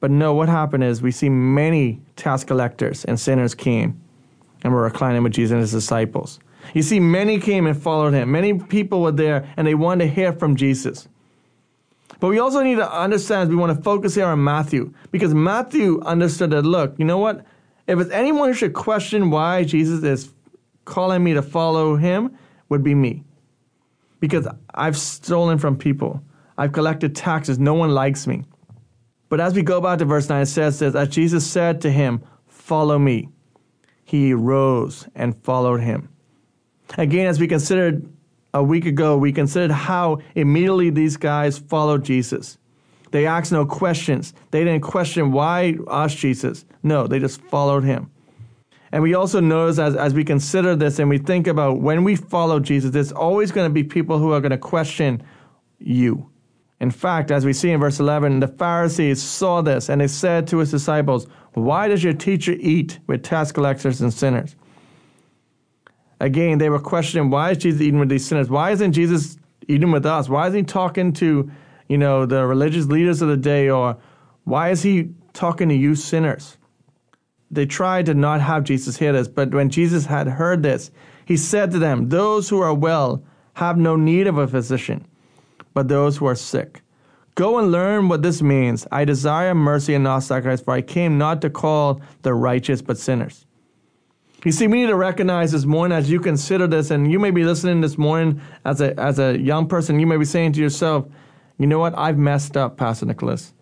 But 0.00 0.10
no, 0.10 0.32
what 0.32 0.48
happened 0.48 0.84
is 0.84 1.02
we 1.02 1.10
see 1.10 1.28
many 1.28 2.00
tax 2.16 2.44
collectors 2.44 3.04
and 3.04 3.20
sinners 3.20 3.54
came 3.54 4.00
and 4.64 4.72
were 4.72 4.80
reclining 4.80 5.22
with 5.22 5.34
Jesus 5.34 5.52
and 5.52 5.60
his 5.60 5.72
disciples. 5.72 6.40
You 6.72 6.80
see, 6.80 6.98
many 6.98 7.38
came 7.38 7.66
and 7.66 7.80
followed 7.80 8.14
him. 8.14 8.32
Many 8.32 8.58
people 8.58 9.02
were 9.02 9.12
there 9.12 9.46
and 9.58 9.66
they 9.66 9.74
wanted 9.74 10.06
to 10.06 10.10
hear 10.10 10.32
from 10.32 10.56
Jesus. 10.56 11.06
But 12.20 12.28
we 12.28 12.38
also 12.38 12.62
need 12.62 12.76
to 12.76 12.90
understand, 12.90 13.50
we 13.50 13.56
want 13.56 13.76
to 13.76 13.82
focus 13.82 14.14
here 14.14 14.24
on 14.24 14.42
Matthew, 14.42 14.94
because 15.10 15.34
Matthew 15.34 16.00
understood 16.06 16.50
that, 16.52 16.62
look, 16.62 16.98
you 16.98 17.04
know 17.04 17.18
what? 17.18 17.44
If 17.86 18.00
it's 18.00 18.10
anyone 18.10 18.48
who 18.48 18.54
should 18.54 18.72
question 18.72 19.30
why 19.30 19.64
Jesus 19.64 20.02
is 20.02 20.32
calling 20.86 21.22
me 21.22 21.34
to 21.34 21.42
follow 21.42 21.96
him, 21.96 22.34
would 22.70 22.82
be 22.82 22.94
me. 22.94 23.24
Because 24.20 24.48
I've 24.72 24.96
stolen 24.96 25.58
from 25.58 25.76
people. 25.76 26.22
I've 26.58 26.72
collected 26.72 27.14
taxes. 27.14 27.58
No 27.58 27.74
one 27.74 27.90
likes 27.90 28.26
me. 28.26 28.44
But 29.28 29.40
as 29.40 29.54
we 29.54 29.62
go 29.62 29.80
back 29.80 29.98
to 29.98 30.04
verse 30.04 30.28
9, 30.28 30.42
it 30.42 30.46
says 30.46 30.78
this 30.78 30.94
As 30.94 31.08
Jesus 31.08 31.46
said 31.46 31.80
to 31.82 31.90
him, 31.90 32.22
Follow 32.46 32.98
me, 32.98 33.28
he 34.04 34.32
rose 34.32 35.06
and 35.14 35.36
followed 35.36 35.80
him. 35.80 36.08
Again, 36.96 37.26
as 37.26 37.40
we 37.40 37.48
considered 37.48 38.08
a 38.54 38.62
week 38.62 38.86
ago, 38.86 39.16
we 39.16 39.32
considered 39.32 39.72
how 39.72 40.18
immediately 40.34 40.90
these 40.90 41.16
guys 41.16 41.58
followed 41.58 42.04
Jesus. 42.04 42.58
They 43.10 43.26
asked 43.26 43.52
no 43.52 43.66
questions. 43.66 44.32
They 44.50 44.64
didn't 44.64 44.82
question 44.82 45.32
why 45.32 45.76
us, 45.88 46.14
Jesus. 46.14 46.64
No, 46.82 47.06
they 47.06 47.18
just 47.18 47.40
followed 47.42 47.84
him. 47.84 48.10
And 48.92 49.02
we 49.02 49.14
also 49.14 49.40
notice 49.40 49.78
as, 49.78 49.96
as 49.96 50.14
we 50.14 50.24
consider 50.24 50.76
this 50.76 50.98
and 50.98 51.08
we 51.08 51.18
think 51.18 51.46
about 51.46 51.80
when 51.80 52.04
we 52.04 52.16
follow 52.16 52.60
Jesus, 52.60 52.92
there's 52.92 53.12
always 53.12 53.52
going 53.52 53.68
to 53.68 53.72
be 53.72 53.84
people 53.84 54.18
who 54.18 54.32
are 54.32 54.40
going 54.40 54.50
to 54.50 54.58
question 54.58 55.22
you. 55.78 56.30
In 56.80 56.90
fact, 56.90 57.30
as 57.30 57.46
we 57.46 57.52
see 57.52 57.70
in 57.70 57.80
verse 57.80 58.00
11, 58.00 58.40
the 58.40 58.48
Pharisees 58.48 59.22
saw 59.22 59.62
this 59.62 59.88
and 59.88 60.00
they 60.00 60.08
said 60.08 60.46
to 60.48 60.58
his 60.58 60.70
disciples, 60.70 61.26
Why 61.54 61.88
does 61.88 62.04
your 62.04 62.12
teacher 62.12 62.54
eat 62.58 62.98
with 63.06 63.22
tax 63.22 63.50
collectors 63.50 64.00
and 64.00 64.12
sinners? 64.12 64.56
Again, 66.20 66.58
they 66.58 66.68
were 66.68 66.78
questioning, 66.78 67.30
Why 67.30 67.52
is 67.52 67.58
Jesus 67.58 67.80
eating 67.80 67.98
with 67.98 68.10
these 68.10 68.26
sinners? 68.26 68.50
Why 68.50 68.72
isn't 68.72 68.92
Jesus 68.92 69.38
eating 69.68 69.90
with 69.90 70.04
us? 70.04 70.28
Why 70.28 70.48
is 70.48 70.54
he 70.54 70.62
talking 70.62 71.12
to, 71.14 71.50
you 71.88 71.98
know, 71.98 72.26
the 72.26 72.46
religious 72.46 72.86
leaders 72.86 73.22
of 73.22 73.28
the 73.28 73.36
day? 73.36 73.70
Or 73.70 73.96
why 74.44 74.70
is 74.70 74.82
he 74.82 75.10
talking 75.32 75.70
to 75.70 75.74
you 75.74 75.94
sinners? 75.94 76.58
They 77.50 77.64
tried 77.64 78.06
to 78.06 78.14
not 78.14 78.42
have 78.42 78.64
Jesus 78.64 78.98
hear 78.98 79.12
this, 79.12 79.28
but 79.28 79.54
when 79.54 79.70
Jesus 79.70 80.06
had 80.06 80.26
heard 80.26 80.62
this, 80.62 80.90
he 81.24 81.36
said 81.38 81.70
to 81.70 81.78
them, 81.78 82.10
Those 82.10 82.50
who 82.50 82.60
are 82.60 82.74
well 82.74 83.22
have 83.54 83.78
no 83.78 83.96
need 83.96 84.26
of 84.26 84.36
a 84.36 84.46
physician 84.46 85.06
but 85.76 85.88
those 85.88 86.16
who 86.16 86.24
are 86.24 86.34
sick. 86.34 86.80
Go 87.34 87.58
and 87.58 87.70
learn 87.70 88.08
what 88.08 88.22
this 88.22 88.40
means. 88.40 88.86
I 88.90 89.04
desire 89.04 89.54
mercy 89.54 89.92
and 89.92 90.02
not 90.02 90.20
sacrifice, 90.20 90.62
for 90.62 90.72
I 90.72 90.80
came 90.80 91.18
not 91.18 91.42
to 91.42 91.50
call 91.50 92.00
the 92.22 92.32
righteous, 92.32 92.80
but 92.80 92.96
sinners. 92.96 93.44
You 94.42 94.52
see, 94.52 94.68
we 94.68 94.80
need 94.80 94.86
to 94.86 94.96
recognize 94.96 95.52
this 95.52 95.66
morning 95.66 95.94
as 95.94 96.10
you 96.10 96.18
consider 96.18 96.66
this, 96.66 96.90
and 96.90 97.12
you 97.12 97.18
may 97.18 97.30
be 97.30 97.44
listening 97.44 97.82
this 97.82 97.98
morning 97.98 98.40
as 98.64 98.80
a, 98.80 98.98
as 98.98 99.18
a 99.18 99.38
young 99.38 99.68
person, 99.68 100.00
you 100.00 100.06
may 100.06 100.16
be 100.16 100.24
saying 100.24 100.54
to 100.54 100.62
yourself, 100.62 101.06
you 101.58 101.66
know 101.66 101.78
what? 101.78 101.92
I've 101.98 102.16
messed 102.16 102.56
up, 102.56 102.78
Pastor 102.78 103.04
Nicholas. 103.04 103.52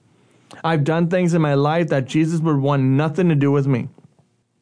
I've 0.62 0.85
done 0.85 1.09
things 1.11 1.35
in 1.35 1.42
my 1.42 1.54
life 1.54 1.88
that 1.88 2.04
Jesus 2.04 2.38
would 2.38 2.59
want 2.59 2.85
nothing 2.85 3.28
to 3.28 3.35
do 3.35 3.50
with 3.50 3.66
me. 3.66 3.88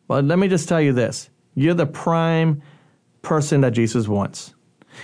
But 0.09 0.25
let 0.25 0.39
me 0.39 0.49
just 0.49 0.71
tell 0.71 0.81
you 0.81 0.95
this 0.95 1.29
you're 1.55 1.75
the 1.75 1.85
prime 1.85 2.63
person 3.21 3.61
that 3.61 3.73
Jesus 3.73 4.09
wants. 4.09 4.55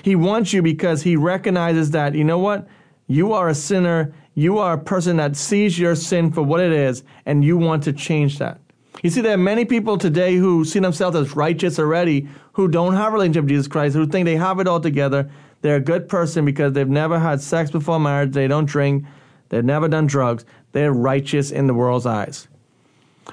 He 0.02 0.16
wants 0.16 0.52
you 0.52 0.62
because 0.62 1.02
he 1.02 1.16
recognizes 1.16 1.90
that, 1.92 2.14
you 2.14 2.25
know 2.25 2.38
what? 2.38 2.68
You 3.07 3.33
are 3.33 3.49
a 3.49 3.54
sinner. 3.54 4.12
You 4.35 4.59
are 4.59 4.75
a 4.75 4.78
person 4.78 5.16
that 5.16 5.37
sees 5.37 5.78
your 5.78 5.97
sin 5.97 6.30
for 6.30 6.42
what 6.42 6.61
it 6.61 6.73
is, 6.73 7.02
and 7.26 7.45
you 7.45 7.57
want 7.57 7.83
to 7.85 7.92
change 7.92 8.38
that. 8.38 8.61
You 9.02 9.11
see, 9.11 9.21
there 9.21 9.35
are 9.35 9.38
many 9.38 9.64
people 9.64 9.99
today 9.99 10.37
who 10.37 10.64
see 10.64 10.78
themselves 10.78 11.16
as 11.16 11.35
righteous 11.35 11.78
already, 11.78 12.28
who 12.52 12.68
don't 12.68 12.95
have 12.95 13.12
a 13.12 13.14
relationship 13.14 13.45
with 13.45 13.50
Jesus 13.50 13.68
Christ, 13.68 13.97
who 13.97 14.07
think 14.07 14.26
they 14.26 14.37
have 14.37 14.61
it 14.61 14.68
all 14.68 14.80
together. 14.80 15.30
They're 15.61 15.76
a 15.76 15.80
good 15.80 16.09
person 16.09 16.45
because 16.45 16.73
they've 16.73 16.88
never 16.88 17.18
had 17.18 17.40
sex 17.40 17.71
before 17.71 17.99
marriage, 17.99 18.33
they 18.33 18.47
don't 18.47 18.66
drink, 18.66 19.04
they've 19.49 19.64
never 19.64 19.88
done 19.88 20.07
drugs. 20.07 20.45
They're 20.73 20.92
righteous 20.92 21.50
in 21.50 21.66
the 21.66 21.75
world's 21.75 22.07
eyes. 22.07 22.47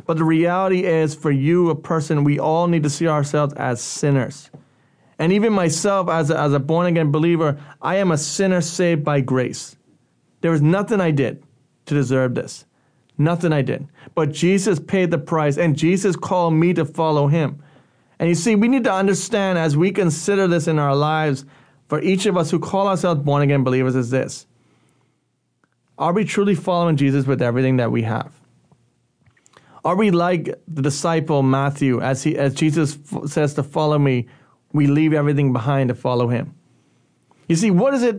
But 0.05 0.17
the 0.17 0.23
reality 0.23 0.85
is, 0.85 1.15
for 1.15 1.31
you, 1.31 1.69
a 1.69 1.75
person, 1.75 2.23
we 2.23 2.39
all 2.39 2.67
need 2.67 2.83
to 2.83 2.89
see 2.89 3.07
ourselves 3.07 3.53
as 3.55 3.81
sinners. 3.81 4.49
And 5.17 5.31
even 5.31 5.53
myself, 5.53 6.09
as 6.09 6.29
a, 6.29 6.37
as 6.37 6.53
a 6.53 6.59
born 6.59 6.87
again 6.87 7.11
believer, 7.11 7.57
I 7.81 7.95
am 7.95 8.11
a 8.11 8.17
sinner 8.17 8.61
saved 8.61 9.03
by 9.03 9.21
grace. 9.21 9.75
There 10.41 10.51
was 10.51 10.61
nothing 10.61 10.99
I 10.99 11.11
did 11.11 11.43
to 11.85 11.93
deserve 11.93 12.35
this. 12.35 12.65
Nothing 13.17 13.53
I 13.53 13.61
did. 13.61 13.87
But 14.13 14.31
Jesus 14.31 14.79
paid 14.79 15.11
the 15.11 15.17
price, 15.17 15.57
and 15.57 15.77
Jesus 15.77 16.15
called 16.15 16.53
me 16.53 16.73
to 16.73 16.83
follow 16.83 17.27
him. 17.27 17.63
And 18.19 18.29
you 18.29 18.35
see, 18.35 18.55
we 18.55 18.67
need 18.67 18.83
to 18.83 18.93
understand 18.93 19.57
as 19.57 19.77
we 19.77 19.91
consider 19.91 20.47
this 20.47 20.67
in 20.67 20.79
our 20.79 20.95
lives, 20.95 21.45
for 21.87 22.01
each 22.01 22.25
of 22.25 22.35
us 22.35 22.51
who 22.51 22.59
call 22.59 22.87
ourselves 22.87 23.21
born 23.21 23.41
again 23.41 23.63
believers, 23.63 23.95
is 23.95 24.09
this 24.09 24.45
Are 25.97 26.13
we 26.13 26.25
truly 26.25 26.55
following 26.55 26.97
Jesus 26.97 27.25
with 27.25 27.41
everything 27.41 27.77
that 27.77 27.91
we 27.91 28.01
have? 28.01 28.33
Are 29.85 29.95
we 29.95 30.09
like 30.11 30.49
the 30.67 30.81
disciple 30.81 31.43
Matthew, 31.43 32.01
as, 32.01 32.23
he, 32.23 32.35
as 32.35 32.55
Jesus 32.55 32.97
f- 33.13 33.29
says 33.29 33.53
to 33.53 33.63
follow 33.63 33.99
me 33.99 34.27
we 34.73 34.87
leave 34.87 35.13
everything 35.13 35.53
behind 35.53 35.89
to 35.89 35.95
follow 35.95 36.27
him. 36.27 36.53
You 37.47 37.55
see, 37.55 37.71
what 37.71 37.93
is 37.93 38.03
it 38.03 38.17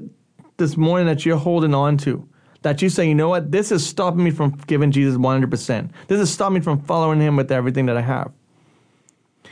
this 0.56 0.76
morning 0.76 1.06
that 1.06 1.26
you're 1.26 1.36
holding 1.36 1.74
on 1.74 1.96
to? 1.98 2.28
That 2.62 2.82
you 2.82 2.88
say, 2.88 3.06
you 3.08 3.14
know 3.14 3.28
what, 3.28 3.52
this 3.52 3.70
is 3.70 3.86
stopping 3.86 4.24
me 4.24 4.30
from 4.30 4.50
giving 4.66 4.90
Jesus 4.90 5.16
100%. 5.18 5.90
This 6.08 6.20
is 6.20 6.32
stopping 6.32 6.54
me 6.54 6.60
from 6.60 6.80
following 6.80 7.20
him 7.20 7.36
with 7.36 7.52
everything 7.52 7.86
that 7.86 7.96
I 7.96 8.02
have. 8.02 8.32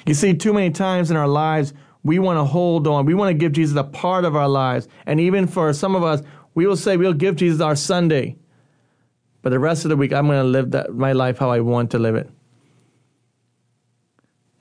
You 0.06 0.14
see, 0.14 0.34
too 0.34 0.52
many 0.52 0.70
times 0.70 1.10
in 1.10 1.16
our 1.16 1.28
lives, 1.28 1.72
we 2.02 2.18
want 2.18 2.38
to 2.38 2.44
hold 2.44 2.86
on. 2.86 3.06
We 3.06 3.14
want 3.14 3.30
to 3.30 3.34
give 3.34 3.52
Jesus 3.52 3.76
a 3.76 3.84
part 3.84 4.24
of 4.24 4.36
our 4.36 4.48
lives. 4.48 4.88
And 5.06 5.20
even 5.20 5.46
for 5.46 5.72
some 5.72 5.94
of 5.94 6.02
us, 6.02 6.22
we 6.54 6.66
will 6.66 6.76
say 6.76 6.96
we'll 6.96 7.12
give 7.12 7.36
Jesus 7.36 7.60
our 7.60 7.76
Sunday. 7.76 8.36
But 9.42 9.50
the 9.50 9.58
rest 9.58 9.84
of 9.84 9.88
the 9.88 9.96
week, 9.96 10.12
I'm 10.12 10.26
going 10.26 10.40
to 10.40 10.44
live 10.44 10.70
that, 10.72 10.94
my 10.94 11.12
life 11.12 11.38
how 11.38 11.50
I 11.50 11.60
want 11.60 11.90
to 11.92 11.98
live 11.98 12.14
it. 12.14 12.30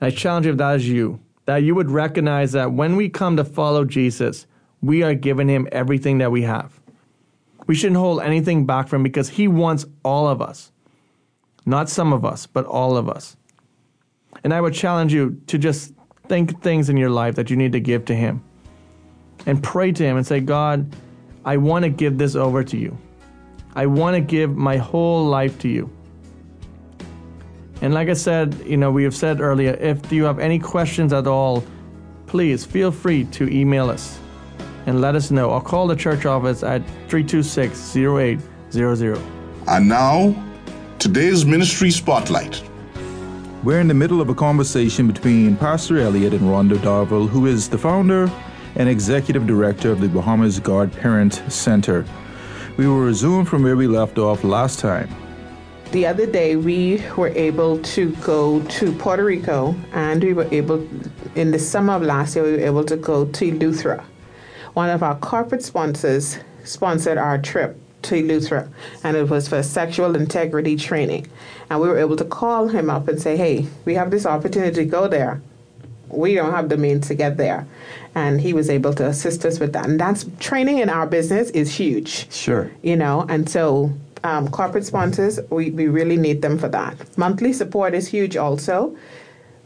I 0.00 0.10
challenge 0.10 0.46
you 0.46 0.52
if 0.52 0.58
that 0.58 0.76
is 0.76 0.88
you 0.88 1.20
that 1.46 1.58
you 1.58 1.74
would 1.74 1.90
recognize 1.90 2.52
that 2.52 2.72
when 2.72 2.96
we 2.96 3.08
come 3.08 3.36
to 3.36 3.44
follow 3.44 3.84
Jesus, 3.84 4.46
we 4.80 5.02
are 5.02 5.14
giving 5.14 5.48
him 5.48 5.68
everything 5.72 6.18
that 6.18 6.30
we 6.30 6.42
have. 6.42 6.80
We 7.66 7.74
shouldn't 7.74 7.98
hold 7.98 8.20
anything 8.20 8.66
back 8.66 8.88
from 8.88 9.00
him 9.00 9.04
because 9.04 9.30
he 9.30 9.48
wants 9.48 9.86
all 10.04 10.28
of 10.28 10.42
us. 10.42 10.72
Not 11.66 11.88
some 11.88 12.12
of 12.12 12.24
us, 12.24 12.46
but 12.46 12.66
all 12.66 12.96
of 12.96 13.08
us. 13.08 13.36
And 14.42 14.52
I 14.52 14.60
would 14.60 14.74
challenge 14.74 15.12
you 15.14 15.40
to 15.46 15.56
just 15.56 15.92
think 16.28 16.62
things 16.62 16.88
in 16.88 16.96
your 16.96 17.10
life 17.10 17.34
that 17.36 17.50
you 17.50 17.56
need 17.56 17.72
to 17.72 17.80
give 17.80 18.04
to 18.06 18.14
him. 18.14 18.42
And 19.46 19.62
pray 19.62 19.92
to 19.92 20.04
him 20.04 20.16
and 20.16 20.26
say, 20.26 20.40
God, 20.40 20.94
I 21.44 21.56
want 21.56 21.84
to 21.84 21.88
give 21.90 22.18
this 22.18 22.34
over 22.34 22.64
to 22.64 22.76
you. 22.76 22.96
I 23.74 23.86
want 23.86 24.14
to 24.14 24.20
give 24.20 24.56
my 24.56 24.76
whole 24.76 25.24
life 25.24 25.58
to 25.60 25.68
you. 25.68 25.90
And 27.80 27.92
like 27.92 28.08
I 28.08 28.14
said, 28.14 28.54
you 28.64 28.76
know, 28.76 28.90
we 28.90 29.04
have 29.04 29.14
said 29.14 29.40
earlier, 29.40 29.72
if 29.80 30.12
you 30.12 30.24
have 30.24 30.38
any 30.38 30.58
questions 30.58 31.12
at 31.12 31.26
all, 31.26 31.64
please 32.26 32.64
feel 32.64 32.90
free 32.90 33.24
to 33.26 33.48
email 33.48 33.90
us 33.90 34.18
and 34.86 35.00
let 35.00 35.14
us 35.14 35.30
know 35.30 35.50
or 35.50 35.60
call 35.60 35.86
the 35.86 35.96
church 35.96 36.26
office 36.26 36.62
at 36.62 36.84
326 37.08 37.96
0800. 37.96 39.18
And 39.66 39.88
now, 39.88 40.34
today's 40.98 41.44
ministry 41.44 41.90
spotlight. 41.90 42.62
We're 43.62 43.80
in 43.80 43.88
the 43.88 43.94
middle 43.94 44.20
of 44.20 44.28
a 44.28 44.34
conversation 44.34 45.06
between 45.06 45.56
Pastor 45.56 45.98
Elliott 45.98 46.34
and 46.34 46.42
Rhonda 46.42 46.76
Darville, 46.76 47.28
who 47.28 47.46
is 47.46 47.68
the 47.68 47.78
founder 47.78 48.30
and 48.76 48.88
executive 48.88 49.46
director 49.46 49.90
of 49.90 50.00
the 50.00 50.08
Bahamas 50.08 50.60
God 50.60 50.92
Parent 50.92 51.42
Center. 51.48 52.04
We 52.76 52.86
will 52.86 52.98
resume 52.98 53.44
from 53.44 53.62
where 53.62 53.76
we 53.76 53.86
left 53.86 54.18
off 54.18 54.44
last 54.44 54.80
time. 54.80 55.08
The 55.94 56.06
other 56.08 56.26
day 56.26 56.56
we 56.56 57.00
were 57.16 57.28
able 57.28 57.78
to 57.78 58.10
go 58.16 58.60
to 58.62 58.90
Puerto 58.94 59.22
Rico 59.22 59.76
and 59.92 60.24
we 60.24 60.32
were 60.32 60.48
able, 60.52 60.84
in 61.36 61.52
the 61.52 61.58
summer 61.60 61.92
of 61.92 62.02
last 62.02 62.34
year, 62.34 62.44
we 62.44 62.52
were 62.54 62.66
able 62.66 62.82
to 62.82 62.96
go 62.96 63.26
to 63.26 63.52
Eleuthera. 63.52 64.04
One 64.72 64.90
of 64.90 65.04
our 65.04 65.14
corporate 65.14 65.62
sponsors 65.62 66.38
sponsored 66.64 67.16
our 67.16 67.38
trip 67.38 67.80
to 68.02 68.16
Eleuthera, 68.16 68.68
and 69.04 69.16
it 69.16 69.30
was 69.30 69.46
for 69.46 69.62
sexual 69.62 70.16
integrity 70.16 70.74
training. 70.74 71.28
And 71.70 71.80
we 71.80 71.86
were 71.86 71.98
able 71.98 72.16
to 72.16 72.24
call 72.24 72.66
him 72.66 72.90
up 72.90 73.06
and 73.06 73.22
say, 73.22 73.36
hey, 73.36 73.68
we 73.84 73.94
have 73.94 74.10
this 74.10 74.26
opportunity 74.26 74.74
to 74.74 74.84
go 74.84 75.06
there. 75.06 75.40
We 76.08 76.34
don't 76.34 76.50
have 76.50 76.70
the 76.70 76.76
means 76.76 77.06
to 77.06 77.14
get 77.14 77.36
there. 77.36 77.68
And 78.16 78.40
he 78.40 78.52
was 78.52 78.68
able 78.68 78.94
to 78.94 79.06
assist 79.06 79.44
us 79.44 79.60
with 79.60 79.72
that. 79.74 79.86
And 79.86 80.00
that's 80.00 80.26
training 80.40 80.78
in 80.78 80.90
our 80.90 81.06
business 81.06 81.50
is 81.50 81.76
huge. 81.76 82.32
Sure. 82.32 82.68
You 82.82 82.96
know, 82.96 83.26
and 83.28 83.48
so 83.48 83.92
um, 84.24 84.48
corporate 84.48 84.84
sponsors, 84.84 85.38
we, 85.50 85.70
we 85.70 85.86
really 85.86 86.16
need 86.16 86.42
them 86.42 86.58
for 86.58 86.68
that. 86.68 87.16
Monthly 87.16 87.52
support 87.52 87.94
is 87.94 88.08
huge 88.08 88.36
also 88.36 88.96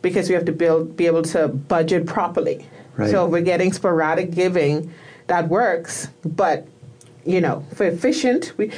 because 0.02 0.28
we 0.28 0.34
have 0.34 0.44
to 0.44 0.52
build 0.52 0.96
be 0.96 1.06
able 1.06 1.22
to 1.22 1.48
budget 1.48 2.06
properly. 2.06 2.66
Right. 2.96 3.10
So 3.10 3.26
we're 3.26 3.40
getting 3.40 3.72
sporadic 3.72 4.32
giving 4.32 4.92
that 5.28 5.48
works, 5.48 6.08
but 6.24 6.66
you 7.24 7.40
know, 7.40 7.64
for 7.74 7.86
efficient, 7.86 8.52
we 8.56 8.72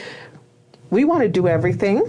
we 0.91 1.05
want 1.05 1.23
to 1.23 1.29
do 1.29 1.49
everything 1.49 2.03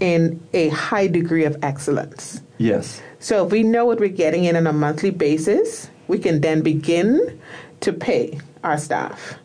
in 0.00 0.40
a 0.52 0.68
high 0.70 1.06
degree 1.06 1.44
of 1.44 1.56
excellence. 1.62 2.42
Yes. 2.58 3.00
So 3.20 3.44
if 3.46 3.52
we 3.52 3.62
know 3.62 3.84
what 3.84 4.00
we're 4.00 4.08
getting 4.08 4.44
in 4.44 4.56
on 4.56 4.66
a 4.66 4.72
monthly 4.72 5.10
basis, 5.10 5.90
we 6.08 6.18
can 6.18 6.40
then 6.40 6.62
begin 6.62 7.40
to 7.80 7.92
pay 7.92 8.40
our 8.64 8.78
staff. 8.78 9.38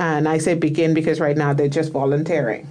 And 0.00 0.26
I 0.26 0.38
say 0.38 0.54
begin 0.54 0.94
because 0.94 1.20
right 1.20 1.36
now 1.36 1.52
they're 1.52 1.68
just 1.68 1.92
volunteering. 1.92 2.66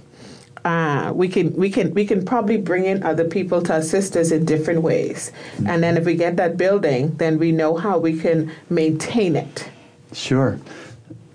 Uh, 0.64 1.12
we 1.14 1.28
can 1.28 1.54
we 1.54 1.70
can 1.70 1.94
we 1.94 2.04
can 2.04 2.24
probably 2.24 2.56
bring 2.56 2.84
in 2.84 3.04
other 3.04 3.24
people 3.24 3.62
to 3.62 3.76
assist 3.76 4.16
us 4.16 4.32
in 4.32 4.44
different 4.44 4.82
ways. 4.82 5.30
And 5.64 5.80
then 5.80 5.96
if 5.96 6.04
we 6.04 6.16
get 6.16 6.36
that 6.38 6.56
building, 6.56 7.14
then 7.16 7.38
we 7.38 7.52
know 7.52 7.76
how 7.76 7.98
we 7.98 8.18
can 8.18 8.50
maintain 8.68 9.36
it. 9.36 9.70
Sure. 10.12 10.58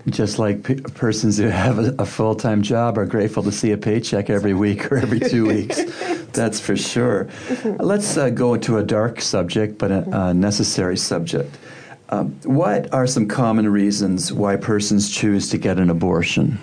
Just 0.07 0.37
like 0.37 0.63
p- 0.63 0.75
persons 0.75 1.37
who 1.37 1.47
have 1.47 1.79
a, 1.79 1.95
a 1.97 2.05
full 2.05 2.35
time 2.35 2.61
job 2.61 2.97
are 2.97 3.05
grateful 3.05 3.41
to 3.43 3.51
see 3.51 3.71
a 3.71 3.77
paycheck 3.77 4.29
every 4.29 4.53
week 4.53 4.91
or 4.91 4.97
every 4.97 5.21
two 5.21 5.47
weeks. 5.55 5.81
That's 6.33 6.59
for 6.59 6.75
sure. 6.75 7.29
Let's 7.79 8.17
uh, 8.17 8.31
go 8.31 8.57
to 8.57 8.77
a 8.79 8.83
dark 8.83 9.21
subject, 9.21 9.77
but 9.77 9.91
a, 9.91 10.27
a 10.27 10.33
necessary 10.33 10.97
subject. 10.97 11.57
Um, 12.09 12.39
what 12.43 12.93
are 12.93 13.07
some 13.07 13.27
common 13.27 13.67
reasons 13.67 14.31
why 14.31 14.57
persons 14.57 15.09
choose 15.09 15.49
to 15.49 15.57
get 15.57 15.79
an 15.79 15.89
abortion? 15.89 16.59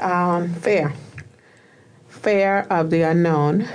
Um, 0.00 0.52
fear. 0.54 0.92
Fear 2.08 2.66
of 2.70 2.90
the 2.90 3.02
unknown. 3.02 3.68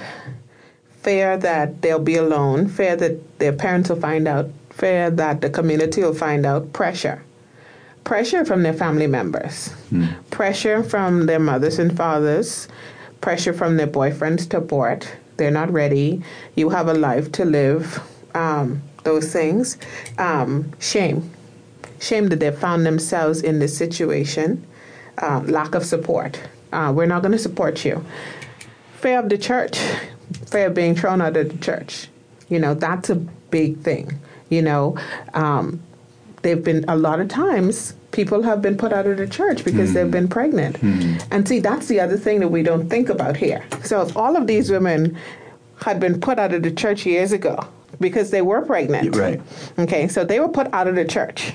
Fear 1.02 1.38
that 1.38 1.82
they'll 1.82 2.00
be 2.00 2.16
alone. 2.16 2.68
Fear 2.68 2.98
that 2.98 3.40
their 3.40 3.54
parents 3.54 3.90
will 3.90 4.00
find 4.00 4.28
out. 4.28 4.50
Fear 4.72 5.12
that 5.12 5.42
the 5.42 5.50
community 5.50 6.02
will 6.02 6.14
find 6.14 6.46
out. 6.46 6.74
Pressure. 6.74 7.24
Pressure 8.04 8.44
from 8.44 8.64
their 8.64 8.74
family 8.74 9.08
members. 9.08 9.74
Pressure 10.32 10.84
from 10.84 11.26
their 11.26 11.40
mothers 11.40 11.80
and 11.80 11.96
fathers. 11.96 12.68
Pressure 13.22 13.54
from 13.54 13.78
their 13.78 13.88
boyfriends 13.88 14.50
to 14.50 14.58
abort. 14.58 15.10
They're 15.38 15.52
not 15.52 15.72
ready. 15.72 16.22
You 16.56 16.70
have 16.70 16.90
a 16.90 16.94
life 16.94 17.32
to 17.34 17.46
live. 17.46 18.02
Um, 18.36 18.82
those 19.04 19.32
things. 19.32 19.78
Um, 20.18 20.72
shame. 20.80 21.30
Shame 22.00 22.28
that 22.28 22.40
they've 22.40 22.58
found 22.58 22.86
themselves 22.86 23.42
in 23.42 23.60
this 23.60 23.78
situation 23.78 24.66
uh, 25.20 25.42
lack 25.46 25.76
of 25.76 25.86
support. 25.86 26.40
Uh, 26.72 26.92
we're 26.96 27.06
not 27.06 27.22
going 27.22 27.32
to 27.32 27.38
support 27.38 27.86
you. 27.86 28.04
Fear 29.00 29.20
of 29.20 29.30
the 29.30 29.38
church, 29.38 29.78
fear 30.48 30.68
of 30.68 30.74
being 30.74 30.96
thrown 30.96 31.22
out 31.22 31.38
of 31.38 31.52
the 31.52 31.58
church. 31.64 32.08
You 32.50 32.60
know, 32.60 32.74
that's 32.74 33.10
a 33.10 33.16
big 33.16 33.80
thing. 33.82 34.20
You 34.50 34.62
know, 34.62 34.98
um, 35.34 35.82
they've 36.42 36.64
been, 36.64 36.86
a 36.88 36.96
lot 36.96 37.20
of 37.20 37.28
times, 37.28 37.94
people 38.12 38.44
have 38.44 38.62
been 38.62 38.78
put 38.78 38.94
out 38.94 39.08
of 39.08 39.18
the 39.18 39.28
church 39.28 39.64
because 39.64 39.94
they've 39.94 40.12
been 40.12 40.28
pregnant. 40.28 40.82
And 41.32 41.48
see, 41.48 41.60
that's 41.60 41.88
the 41.88 42.00
other 42.00 42.18
thing 42.18 42.40
that 42.42 42.50
we 42.50 42.64
don't 42.64 42.90
think 42.90 43.10
about 43.10 43.36
here. 43.38 43.64
So 43.84 44.02
if 44.02 44.16
all 44.16 44.36
of 44.36 44.48
these 44.48 44.70
women 44.70 45.18
had 45.82 46.00
been 46.00 46.20
put 46.20 46.38
out 46.40 46.54
of 46.54 46.64
the 46.64 46.72
church 46.72 47.06
years 47.06 47.32
ago 47.32 47.68
because 48.00 48.32
they 48.32 48.42
were 48.42 48.62
pregnant. 48.62 49.16
Right. 49.16 49.42
Okay, 49.78 50.08
so 50.08 50.24
they 50.24 50.40
were 50.40 50.50
put 50.50 50.74
out 50.74 50.88
of 50.88 50.96
the 50.96 51.06
church. 51.06 51.54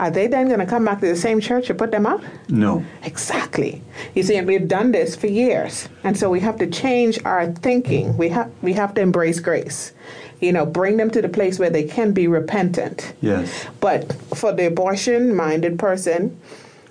Are 0.00 0.10
they 0.10 0.26
then 0.26 0.48
going 0.48 0.58
to 0.58 0.66
come 0.66 0.84
back 0.84 1.00
to 1.00 1.06
the 1.06 1.14
same 1.16 1.40
church 1.40 1.70
and 1.70 1.78
put 1.78 1.92
them 1.92 2.06
out? 2.06 2.24
No. 2.48 2.84
Exactly. 3.04 3.82
You 4.14 4.24
see, 4.24 4.36
and 4.36 4.48
we've 4.48 4.66
done 4.66 4.90
this 4.90 5.14
for 5.14 5.28
years, 5.28 5.88
and 6.02 6.16
so 6.18 6.28
we 6.28 6.40
have 6.40 6.56
to 6.58 6.66
change 6.66 7.20
our 7.24 7.52
thinking. 7.52 8.16
We 8.16 8.28
have 8.30 8.50
we 8.62 8.72
have 8.72 8.94
to 8.94 9.00
embrace 9.00 9.38
grace. 9.38 9.92
You 10.40 10.52
know, 10.52 10.66
bring 10.66 10.96
them 10.96 11.08
to 11.10 11.22
the 11.22 11.28
place 11.28 11.60
where 11.60 11.70
they 11.70 11.84
can 11.84 12.12
be 12.12 12.26
repentant. 12.26 13.14
Yes. 13.20 13.66
But 13.78 14.12
for 14.34 14.52
the 14.52 14.66
abortion-minded 14.66 15.78
person, 15.78 16.36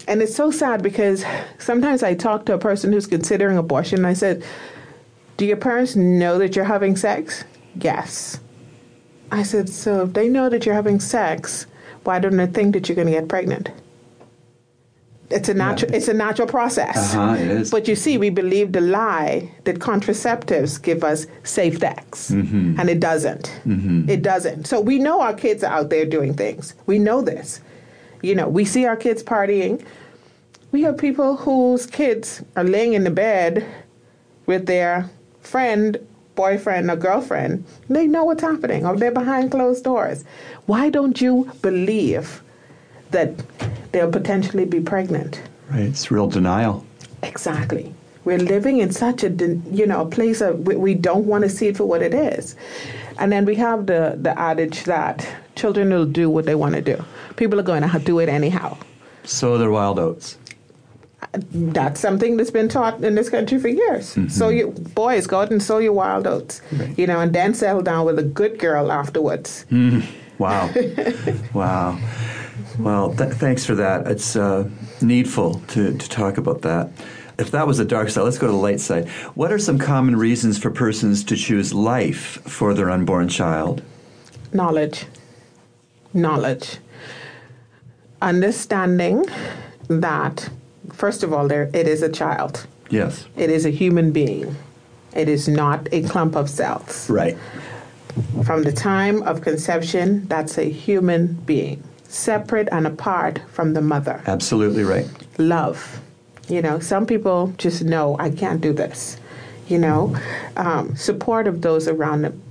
and 0.07 0.21
it's 0.21 0.35
so 0.35 0.51
sad 0.51 0.81
because 0.81 1.25
sometimes 1.59 2.03
I 2.03 2.13
talk 2.15 2.45
to 2.45 2.53
a 2.53 2.57
person 2.57 2.93
who's 2.93 3.07
considering 3.07 3.57
abortion, 3.57 3.97
and 3.99 4.07
I 4.07 4.13
said, 4.13 4.41
"Do 5.35 5.45
your 5.45 5.57
parents 5.57 5.97
know 5.97 6.37
that 6.37 6.55
you're 6.55 6.65
having 6.65 6.95
sex?" 6.95 7.43
Yes. 7.79 8.39
I 9.31 9.43
said, 9.43 9.69
"So 9.69 10.03
if 10.03 10.13
they 10.13 10.27
know 10.27 10.49
that 10.49 10.65
you're 10.65 10.75
having 10.75 10.99
sex, 10.99 11.65
why 12.03 12.19
don't 12.19 12.36
they 12.38 12.47
think 12.47 12.73
that 12.73 12.89
you're 12.89 12.95
going 12.95 13.07
to 13.07 13.13
get 13.13 13.27
pregnant?" 13.29 13.69
It's 15.29 15.47
a 15.47 15.53
natural. 15.53 15.93
It's 15.95 16.10
a 16.10 16.13
natural 16.13 16.47
process. 16.47 17.15
Uh-huh, 17.15 17.36
it 17.36 17.47
is. 17.47 17.71
But 17.71 17.88
you 17.88 17.95
see, 17.95 18.17
we 18.17 18.29
believe 18.29 18.73
the 18.73 18.81
lie 18.81 19.49
that 19.63 19.79
contraceptives 19.79 20.81
give 20.81 21.05
us 21.05 21.25
safe 21.43 21.79
sex, 21.79 22.31
Mm-hmm. 22.31 22.77
and 22.77 22.89
it 22.89 22.99
doesn't. 22.99 23.49
It 24.10 24.21
doesn't. 24.23 24.67
So 24.67 24.81
we 24.81 24.99
know 24.99 25.21
our 25.21 25.34
kids 25.34 25.63
are 25.63 25.71
out 25.73 25.89
there 25.89 26.05
doing 26.05 26.34
things. 26.34 26.73
We 26.86 26.99
know 26.99 27.21
this. 27.21 27.62
You 28.21 28.36
know, 28.36 28.49
we 28.49 28.65
see 28.65 28.86
our 28.86 28.97
kids 28.97 29.23
partying. 29.23 29.81
We 30.73 30.81
have 30.84 30.97
people 30.97 31.38
whose 31.38 31.86
kids 31.86 32.43
are 32.57 32.65
laying 32.65 32.91
in 32.93 33.05
the 33.05 33.10
bed 33.12 33.65
with 34.47 34.65
their 34.65 35.10
friend, 35.41 35.97
boyfriend, 36.36 36.89
or 36.89 36.96
girlfriend. 36.96 37.65
They 37.89 38.08
know 38.08 38.26
what's 38.26 38.41
happening, 38.41 38.86
or 38.86 38.96
they're 38.96 39.12
behind 39.12 39.52
closed 39.52 39.84
doors. 39.84 40.24
Why 40.65 40.89
don't 40.89 41.20
you 41.22 41.52
believe 41.62 42.41
that 43.12 43.34
they'll 43.91 44.12
potentially 44.12 44.65
be 44.65 44.80
pregnant? 44.80 45.41
Right. 45.70 45.82
It's 45.82 46.12
real 46.12 46.28
denial. 46.28 46.86
Exactly. 47.24 47.94
We're 48.24 48.38
living 48.38 48.78
in 48.78 48.91
such 48.91 49.24
a 49.24 49.30
you 49.30 49.88
know 49.88 50.02
a 50.02 50.06
place 50.06 50.41
of 50.41 50.60
we, 50.67 50.76
we 50.76 50.94
don't 50.94 51.26
want 51.26 51.44
to 51.44 51.50
see 51.50 51.67
it 51.67 51.78
for 51.78 51.86
what 51.86 52.02
it 52.02 52.13
is, 52.13 52.56
and 53.17 53.32
then 53.32 53.46
we 53.46 53.56
have 53.56 53.88
the 53.88 54.17
the 54.22 54.38
adage 54.39 54.84
that 54.84 55.28
children 55.56 55.89
will 55.89 56.06
do 56.06 56.30
what 56.30 56.46
they 56.46 56.56
want 56.56 56.76
to 56.76 56.82
do. 56.82 57.04
People 57.36 57.60
are 57.60 57.63
going 57.63 57.88
to 57.88 58.00
do 58.00 58.20
it 58.20 58.30
anyhow. 58.30 58.78
So 59.24 59.58
they're 59.58 59.72
wild 59.72 60.00
oats. 60.00 60.38
That's 61.34 61.99
something 61.99 62.38
that's 62.38 62.51
been 62.51 62.67
taught 62.67 63.03
in 63.03 63.15
this 63.15 63.29
country 63.29 63.60
for 63.60 63.67
years. 63.67 64.17
So 64.29 64.49
you 64.49 64.71
boys 64.95 65.27
go 65.27 65.41
out 65.41 65.51
and 65.51 65.62
sow 65.62 65.77
your 65.77 65.93
wild 65.93 66.27
oats, 66.27 66.62
you 66.97 67.07
know, 67.07 67.19
and 67.19 67.34
then 67.34 67.53
settle 67.53 67.81
down 67.81 68.05
with 68.05 68.19
a 68.19 68.23
good 68.23 68.60
girl 68.60 68.91
afterwards. 68.91 69.65
Wow. 70.38 70.73
wow. 71.53 71.99
Well, 72.79 73.13
th- 73.13 73.34
thanks 73.34 73.65
for 73.65 73.75
that. 73.75 74.07
It's 74.07 74.36
uh, 74.36 74.67
needful 75.01 75.60
to, 75.69 75.97
to 75.97 76.10
talk 76.10 76.38
about 76.38 76.62
that. 76.63 76.89
If 77.38 77.51
that 77.51 77.67
was 77.67 77.77
the 77.77 77.86
dark 77.86 78.10
side, 78.10 78.21
let's 78.21 78.38
go 78.38 78.47
to 78.47 78.53
the 78.53 78.57
light 78.57 78.79
side. 78.79 79.07
What 79.36 79.51
are 79.51 79.60
some 79.60 79.77
common 79.77 80.15
reasons 80.15 80.57
for 80.57 80.69
persons 80.69 81.23
to 81.25 81.36
choose 81.36 81.73
life 81.73 82.39
for 82.43 82.73
their 82.73 82.89
unborn 82.89 83.29
child? 83.29 83.84
Knowledge. 84.53 85.05
Knowledge. 86.13 86.77
Understanding 88.21 89.25
that, 89.88 90.49
first 90.94 91.24
of 91.24 91.34
all, 91.34 91.48
there 91.48 91.70
it 91.74 91.88
is 91.88 92.02
a 92.02 92.10
child. 92.10 92.67
Yes. 92.89 93.26
It 93.36 93.50
is 93.50 93.65
a 93.65 93.70
human 93.70 94.12
being. 94.12 94.56
It 95.13 95.30
is 95.30 95.48
not 95.48 95.88
a 95.91 96.04
clump 96.04 96.36
of 96.36 96.50
cells. 96.50 97.10
Right. 97.10 97.38
From 98.44 98.63
the 98.63 98.72
time 98.72 99.24
of 99.24 99.41
conception, 99.41 100.28
that's 100.28 100.58
a 100.58 100.70
human 100.70 101.34
being, 101.46 101.84
separate 102.08 102.67
and 102.72 102.86
apart 102.86 103.41
from 103.50 103.74
the 103.74 103.82
mother. 103.82 104.22
Absolutely 104.28 104.84
right. 104.84 105.08
Love. 105.38 106.02
You 106.50 106.62
know, 106.62 106.80
some 106.80 107.06
people 107.06 107.54
just 107.58 107.84
know, 107.84 108.17
I 108.20 108.30
can't 108.30 108.60
do 108.60 108.74
this. 108.74 109.17
You 109.67 109.80
know, 109.80 110.17
um, 110.58 110.96
support 110.98 111.48
of 111.48 111.62
those 111.62 111.88
around 111.88 112.24
them. 112.24 112.44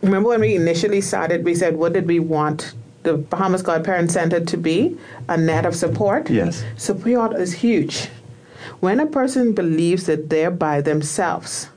Remember 0.00 0.30
when 0.30 0.40
we 0.40 0.54
initially 0.54 1.02
started, 1.02 1.44
we 1.44 1.54
said, 1.54 1.76
what 1.76 1.92
did 1.92 2.06
we 2.06 2.20
want 2.20 2.72
the 3.02 3.16
Bahamas 3.16 3.62
God 3.62 3.84
Parent 3.84 4.10
Center 4.10 4.40
to 4.40 4.56
be? 4.56 4.96
A 5.28 5.36
net 5.36 5.66
of 5.66 5.74
support? 5.74 6.30
Yes. 6.30 6.64
Support 6.76 7.36
is 7.36 7.52
huge. 7.52 8.08
When 8.80 9.00
a 9.00 9.06
person 9.06 9.54
believes 9.54 10.06
that 10.06 10.30
they're 10.30 10.50
by 10.50 10.80
themselves, 10.80 11.68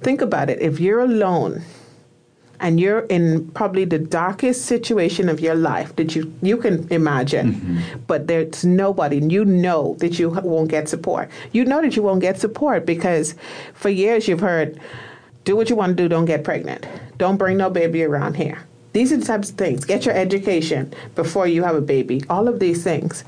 think 0.00 0.20
about 0.20 0.50
it. 0.50 0.60
If 0.60 0.80
you're 0.80 1.00
alone 1.00 1.62
and 2.60 2.80
you're 2.80 3.00
in 3.00 3.48
probably 3.50 3.84
the 3.84 3.98
darkest 3.98 4.64
situation 4.66 5.28
of 5.28 5.40
your 5.40 5.54
life 5.54 5.94
that 5.96 6.14
you 6.14 6.32
you 6.40 6.56
can 6.56 6.88
imagine 6.90 7.54
mm-hmm. 7.54 7.98
but 8.06 8.26
there's 8.26 8.64
nobody 8.64 9.18
and 9.18 9.32
you 9.32 9.44
know 9.44 9.96
that 9.98 10.18
you 10.18 10.30
won't 10.30 10.70
get 10.70 10.88
support 10.88 11.28
you 11.52 11.64
know 11.64 11.82
that 11.82 11.96
you 11.96 12.02
won't 12.02 12.20
get 12.20 12.38
support 12.38 12.86
because 12.86 13.34
for 13.74 13.88
years 13.88 14.28
you've 14.28 14.40
heard 14.40 14.80
do 15.44 15.56
what 15.56 15.68
you 15.68 15.76
want 15.76 15.96
to 15.96 16.02
do 16.02 16.08
don't 16.08 16.24
get 16.26 16.44
pregnant 16.44 16.86
don't 17.18 17.36
bring 17.36 17.56
no 17.56 17.68
baby 17.68 18.02
around 18.02 18.34
here 18.34 18.58
these 18.94 19.12
are 19.12 19.18
the 19.18 19.26
types 19.26 19.50
of 19.50 19.56
things 19.56 19.84
get 19.84 20.06
your 20.06 20.14
education 20.14 20.92
before 21.14 21.46
you 21.46 21.62
have 21.62 21.76
a 21.76 21.80
baby 21.82 22.22
all 22.30 22.48
of 22.48 22.58
these 22.58 22.82
things 22.82 23.22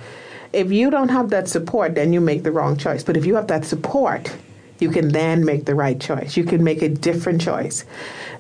if 0.53 0.73
you 0.73 0.91
don't 0.91 1.11
have 1.11 1.29
that 1.29 1.49
support 1.49 1.95
then 1.95 2.13
you 2.13 2.21
make 2.21 2.43
the 2.43 2.53
wrong 2.53 2.77
choice 2.77 3.05
but 3.05 3.17
if 3.17 3.27
you 3.27 3.35
have 3.35 3.49
that 3.49 3.65
support 3.65 4.35
you 4.79 4.91
can 4.91 5.09
then 5.09 5.45
make 5.45 5.65
the 5.65 5.75
right 5.75 6.01
choice. 6.01 6.37
You 6.37 6.45
can 6.45 6.63
make 6.63 6.83
a 6.83 6.89
different 6.89 7.41
choice. 7.41 7.85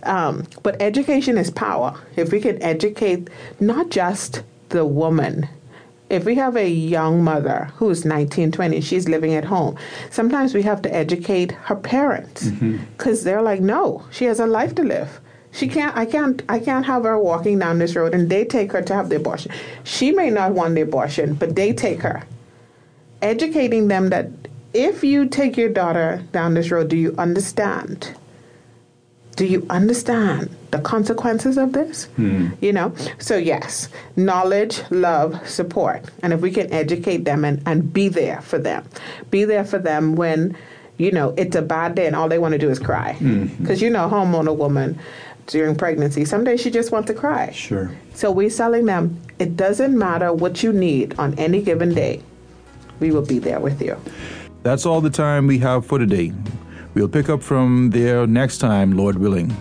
Um, 0.02 0.46
but 0.62 0.80
education 0.80 1.38
is 1.38 1.50
power. 1.50 1.98
If 2.16 2.32
we 2.32 2.40
can 2.40 2.62
educate 2.62 3.28
not 3.60 3.90
just 3.90 4.42
the 4.68 4.84
woman, 4.84 5.48
if 6.10 6.24
we 6.24 6.36
have 6.36 6.56
a 6.56 6.68
young 6.68 7.24
mother 7.24 7.70
who's 7.76 8.04
19, 8.04 8.52
20, 8.52 8.80
she's 8.80 9.08
living 9.08 9.34
at 9.34 9.44
home, 9.44 9.76
sometimes 10.10 10.54
we 10.54 10.62
have 10.62 10.82
to 10.82 10.94
educate 10.94 11.52
her 11.52 11.76
parents 11.76 12.48
because 12.96 13.24
they're 13.24 13.42
like, 13.42 13.60
no, 13.60 14.04
she 14.10 14.26
has 14.26 14.38
a 14.38 14.46
life 14.46 14.74
to 14.76 14.82
live. 14.82 15.20
She 15.57 15.69
can't. 15.69 15.97
I 15.97 16.05
can't. 16.05 16.42
I 16.51 16.59
can't 16.59 16.85
have 16.85 17.05
her 17.05 17.19
walking 17.19 17.59
down 17.59 17.79
this 17.79 17.97
road, 17.97 18.14
and 18.14 18.29
they 18.29 18.45
take 18.45 18.73
her 18.73 18.83
to 18.83 18.95
have 18.95 19.09
the 19.09 19.16
abortion. 19.16 19.53
She 19.85 20.12
may 20.12 20.29
not 20.29 20.53
want 20.53 20.75
the 20.75 20.83
abortion, 20.83 21.33
but 21.33 21.57
they 21.57 21.73
take 21.73 22.03
her. 22.03 22.25
Educating 23.23 23.88
them 23.88 24.11
that 24.11 24.29
if 24.75 25.03
you 25.03 25.25
take 25.27 25.57
your 25.57 25.71
daughter 25.71 26.23
down 26.33 26.53
this 26.53 26.71
road, 26.71 26.88
do 26.88 26.97
you 26.97 27.14
understand? 27.16 28.14
Do 29.37 29.47
you 29.47 29.66
understand 29.71 30.55
the 30.73 30.79
consequences 30.79 31.57
of 31.57 31.73
this? 31.73 32.05
Hmm. 32.16 32.49
You 32.61 32.75
know? 32.75 32.95
So, 33.19 33.38
yes, 33.38 33.88
knowledge, 34.14 34.83
love, 34.90 35.49
support. 35.49 36.05
And 36.23 36.35
if 36.35 36.42
we 36.42 36.51
can 36.51 36.71
educate 36.71 37.25
them 37.25 37.47
and, 37.47 37.62
and 37.64 37.92
be 37.92 38.09
there 38.09 38.42
for 38.42 38.59
them, 38.59 38.85
be 39.31 39.45
there 39.45 39.64
for 39.64 39.79
them 39.79 40.16
when, 40.16 40.57
you 40.99 41.12
know, 41.12 41.35
it's 41.38 41.57
a 41.57 41.62
bad 41.62 41.95
day 41.95 42.07
and 42.07 42.16
all 42.16 42.29
they 42.29 42.38
want 42.38 42.53
to 42.53 42.59
do 42.59 42.69
is 42.69 42.79
cry. 42.79 43.14
Hmm. 43.14 43.47
Because, 43.59 43.81
you 43.81 43.88
know, 43.88 44.09
hormonal 44.09 44.57
woman 44.57 44.99
during 45.46 45.76
pregnancy, 45.76 46.24
some 46.24 46.44
days 46.44 46.61
she 46.61 46.70
just 46.70 46.92
wants 46.92 47.06
to 47.09 47.14
cry. 47.14 47.50
Sure. 47.52 47.90
So, 48.14 48.30
we're 48.30 48.50
telling 48.50 48.87
them 48.87 49.20
it 49.38 49.56
doesn't 49.56 49.96
matter 49.96 50.32
what 50.32 50.62
you 50.62 50.72
need 50.72 51.18
on 51.18 51.38
any 51.38 51.62
given 51.62 51.94
day, 51.94 52.22
we 53.00 53.11
will 53.11 53.24
be 53.24 53.38
there 53.38 53.61
with 53.61 53.80
you. 53.82 54.00
That's 54.62 54.87
all 54.87 55.00
the 55.00 55.11
time 55.11 55.46
we 55.46 55.59
have 55.59 55.87
for 55.87 55.98
today. 55.98 56.32
We'll 56.94 57.09
pick 57.09 57.28
up 57.28 57.42
from 57.42 57.90
there 57.90 58.26
next 58.26 58.59
time, 58.59 58.92
Lord 58.92 59.18
willing. 59.18 59.54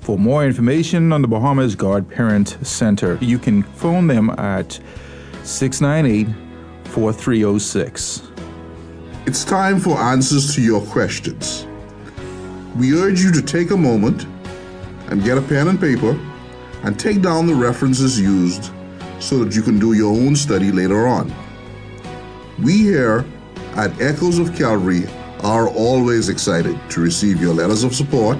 For 0.00 0.18
more 0.18 0.44
information 0.44 1.12
on 1.12 1.22
the 1.22 1.28
Bahamas 1.28 1.76
God 1.76 2.10
Parent 2.10 2.56
Center, 2.62 3.18
you 3.20 3.38
can 3.38 3.62
phone 3.62 4.08
them 4.08 4.30
at 4.30 4.80
698 5.44 6.34
4306. 6.88 8.22
It's 9.26 9.44
time 9.44 9.78
for 9.78 9.96
answers 9.98 10.54
to 10.56 10.62
your 10.62 10.80
questions. 10.86 11.66
We 12.76 12.94
urge 12.94 13.20
you 13.20 13.30
to 13.32 13.42
take 13.42 13.70
a 13.70 13.76
moment 13.76 14.26
and 15.12 15.22
get 15.22 15.36
a 15.36 15.42
pen 15.42 15.68
and 15.68 15.78
paper 15.78 16.18
and 16.84 16.98
take 16.98 17.20
down 17.20 17.46
the 17.46 17.54
references 17.54 18.18
used 18.18 18.72
so 19.20 19.44
that 19.44 19.54
you 19.54 19.60
can 19.60 19.78
do 19.78 19.92
your 19.92 20.10
own 20.10 20.34
study 20.34 20.72
later 20.72 21.06
on. 21.06 21.30
We 22.62 22.78
here 22.78 23.22
at 23.76 24.00
Echoes 24.00 24.38
of 24.38 24.56
Calvary 24.56 25.04
are 25.40 25.68
always 25.68 26.30
excited 26.30 26.78
to 26.92 27.02
receive 27.02 27.42
your 27.42 27.52
letters 27.52 27.84
of 27.84 27.94
support 27.94 28.38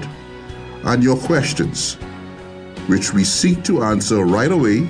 and 0.85 1.03
your 1.03 1.15
questions, 1.15 1.93
which 2.87 3.13
we 3.13 3.23
seek 3.23 3.63
to 3.65 3.83
answer 3.83 4.25
right 4.25 4.51
away 4.51 4.89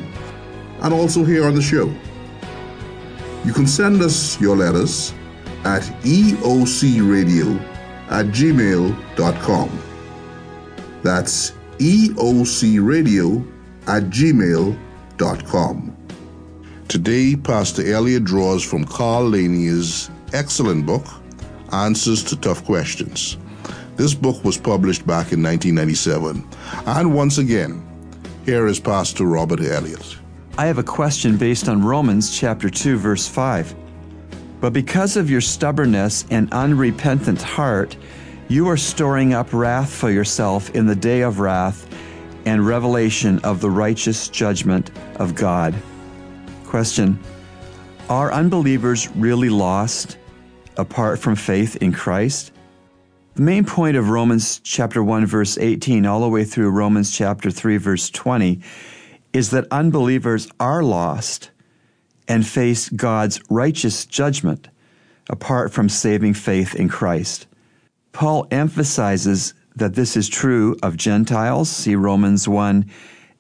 and 0.84 0.93
also 0.93 1.26
here 1.26 1.46
on 1.46 1.54
the 1.54 1.62
show. 1.62 1.93
You 3.43 3.52
can 3.52 3.67
send 3.67 4.02
us 4.02 4.39
your 4.39 4.56
letters 4.56 5.13
at 5.65 5.82
eocradio 6.04 7.60
at 8.10 8.28
gmail.com. 8.28 9.80
That's 11.04 11.52
eocradio 11.79 13.45
at 13.88 14.03
gmail.com. 14.03 15.97
Today, 16.88 17.36
Pastor 17.36 17.91
Elliot 17.91 18.23
draws 18.23 18.63
from 18.63 18.86
Carl 18.86 19.29
Laney's 19.29 20.09
excellent 20.33 20.86
book, 20.86 21.05
Answers 21.71 22.23
to 22.25 22.36
Tough 22.36 22.63
Questions. 22.65 23.38
This 23.95 24.13
book 24.13 24.43
was 24.43 24.57
published 24.57 25.05
back 25.05 25.31
in 25.31 25.41
1997. 25.41 26.47
And 26.86 27.15
once 27.15 27.38
again, 27.38 27.83
here 28.45 28.67
is 28.67 28.79
Pastor 28.79 29.25
Robert 29.25 29.62
Elliott. 29.62 30.17
I 30.57 30.65
have 30.65 30.77
a 30.77 30.83
question 30.83 31.38
based 31.38 31.67
on 31.67 31.83
Romans 31.83 32.38
chapter 32.38 32.69
2 32.69 32.97
verse 32.97 33.27
5. 33.27 33.73
But 34.62 34.71
because 34.71 35.17
of 35.17 35.29
your 35.29 35.41
stubbornness 35.41 36.25
and 36.29 36.51
unrepentant 36.53 37.41
heart, 37.41 37.97
you 38.54 38.70
are 38.70 38.78
storing 38.78 39.34
up 39.34 39.52
wrath 39.52 39.92
for 39.92 40.12
yourself 40.12 40.70
in 40.76 40.86
the 40.86 40.96
day 40.96 41.22
of 41.22 41.39
wrath 41.39 41.89
and 42.46 42.63
revelation 42.63 43.39
of 43.39 43.62
the 43.62 43.70
righteous 43.70 44.28
judgment 44.28 44.92
of 45.16 45.34
God. 45.34 45.74
Question 46.63 47.18
Are 48.10 48.32
unbelievers 48.32 49.10
really 49.16 49.50
lost 49.50 50.20
apart 50.78 51.18
from 51.18 51.36
faith 51.36 51.78
in 51.78 51.94
Christ? 51.94 52.52
The 53.34 53.42
main 53.42 53.66
point 53.66 53.98
of 53.98 54.12
Romans 54.12 54.60
chapter 54.60 55.04
1 55.04 55.26
verse 55.26 55.58
18 55.58 56.06
all 56.06 56.22
the 56.22 56.30
way 56.30 56.44
through 56.44 56.70
Romans 56.70 57.10
chapter 57.10 57.50
3 57.50 57.78
verse 57.78 58.12
20 58.12 58.62
is 59.34 59.50
that 59.50 59.66
unbelievers 59.72 60.48
are 60.60 60.84
lost 60.84 61.50
and 62.28 62.46
face 62.46 62.88
God's 62.89 63.42
righteous 63.50 64.06
judgment 64.06 64.70
apart 65.28 65.74
from 65.74 65.89
saving 65.89 66.36
faith 66.36 66.76
in 66.76 66.88
Christ. 66.88 67.48
Paul 68.13 68.47
emphasizes 68.52 69.56
that 69.76 69.95
this 69.95 70.15
is 70.15 70.30
true 70.30 70.78
of 70.84 70.95
Gentiles, 70.95 71.69
see 71.69 71.95
Romans 71.95 72.47
1 72.47 72.86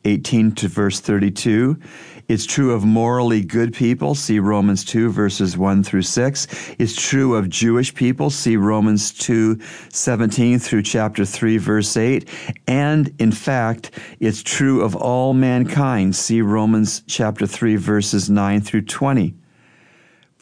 18 0.05 0.51
to 0.55 0.67
verse 0.67 0.99
32. 0.99 1.79
It's 2.27 2.45
true 2.45 2.73
of 2.73 2.83
morally 2.83 3.41
good 3.41 3.73
people, 3.73 4.15
see 4.15 4.39
Romans 4.39 4.83
2 4.83 5.11
verses 5.11 5.57
1 5.57 5.83
through 5.83 6.01
6. 6.01 6.47
It's 6.79 6.95
true 6.95 7.35
of 7.35 7.49
Jewish 7.49 7.93
people, 7.93 8.29
see 8.29 8.57
Romans 8.57 9.13
2 9.13 9.59
17 9.89 10.59
through 10.59 10.81
chapter 10.81 11.23
3 11.23 11.57
verse 11.57 11.95
8. 11.95 12.27
And 12.67 13.13
in 13.19 13.31
fact, 13.31 13.91
it's 14.19 14.43
true 14.43 14.81
of 14.81 14.95
all 14.95 15.33
mankind, 15.33 16.15
see 16.15 16.41
Romans 16.41 17.03
chapter 17.07 17.45
3 17.45 17.75
verses 17.75 18.29
9 18.29 18.61
through 18.61 18.83
20. 18.83 19.35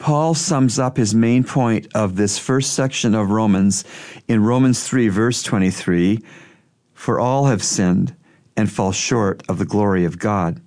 Paul 0.02 0.34
sums 0.34 0.80
up 0.80 0.96
his 0.96 1.14
main 1.14 1.44
point 1.44 1.86
of 1.94 2.16
this 2.16 2.36
first 2.36 2.72
section 2.72 3.14
of 3.14 3.30
Romans 3.30 3.84
in 4.26 4.42
Romans 4.42 4.82
3, 4.82 5.06
verse 5.06 5.44
23 5.44 6.18
For 6.92 7.20
all 7.20 7.46
have 7.46 7.62
sinned 7.62 8.16
and 8.56 8.68
fall 8.68 8.90
short 8.90 9.44
of 9.48 9.58
the 9.58 9.64
glory 9.64 10.04
of 10.04 10.18
God. 10.18 10.60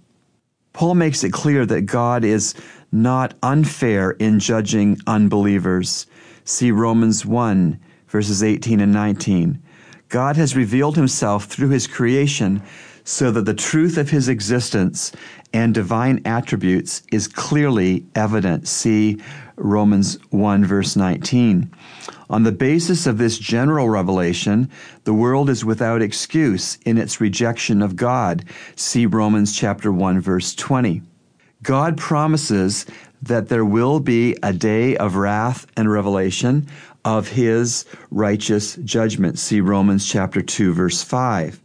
Paul 0.72 0.96
makes 0.96 1.22
it 1.22 1.34
clear 1.34 1.66
that 1.66 1.82
God 1.82 2.24
is 2.24 2.56
not 2.94 3.34
unfair 3.44 4.12
in 4.12 4.40
judging 4.40 5.00
unbelievers. 5.06 6.08
See 6.46 6.72
Romans 6.72 7.26
1, 7.26 7.78
verses 8.08 8.42
18 8.42 8.80
and 8.80 8.94
19. 8.94 9.62
God 10.08 10.38
has 10.38 10.56
revealed 10.56 10.96
himself 10.96 11.44
through 11.44 11.72
his 11.72 11.88
creation 11.88 12.62
so 13.06 13.32
that 13.32 13.46
the 13.46 13.54
truth 13.54 13.98
of 13.98 14.10
his 14.10 14.28
existence 14.28 15.14
and 15.54 15.74
divine 15.74 16.22
attributes 16.26 17.04
is 17.12 17.28
clearly 17.28 18.06
evident. 18.16 18.68
See 18.68 19.22
Romans 19.56 20.18
1, 20.32 20.66
verse 20.66 20.96
19. 20.98 21.72
On 22.30 22.44
the 22.44 22.52
basis 22.52 23.06
of 23.06 23.20
this 23.20 23.38
general 23.38 23.88
revelation, 23.88 24.70
the 25.04 25.14
world 25.14 25.50
is 25.50 25.64
without 25.64 26.02
excuse 26.02 26.78
in 26.84 26.98
its 26.98 27.22
rejection 27.22 27.82
of 27.82 27.96
God. 27.96 28.44
See 28.76 29.06
Romans 29.06 29.56
chapter 29.56 29.92
1, 29.92 30.20
verse 30.20 30.56
20. 30.56 31.04
God 31.62 31.98
promises 31.98 32.86
that 33.22 33.48
there 33.48 33.66
will 33.66 34.00
be 34.00 34.36
a 34.44 34.52
day 34.52 34.98
of 34.98 35.16
wrath 35.16 35.68
and 35.78 35.92
revelation 35.92 36.68
of 37.06 37.30
his 37.30 37.86
righteous 38.10 38.76
judgment. 38.78 39.38
See 39.38 39.62
Romans 39.62 40.08
chapter 40.08 40.42
2 40.42 40.74
verse 40.74 41.04
5. 41.04 41.62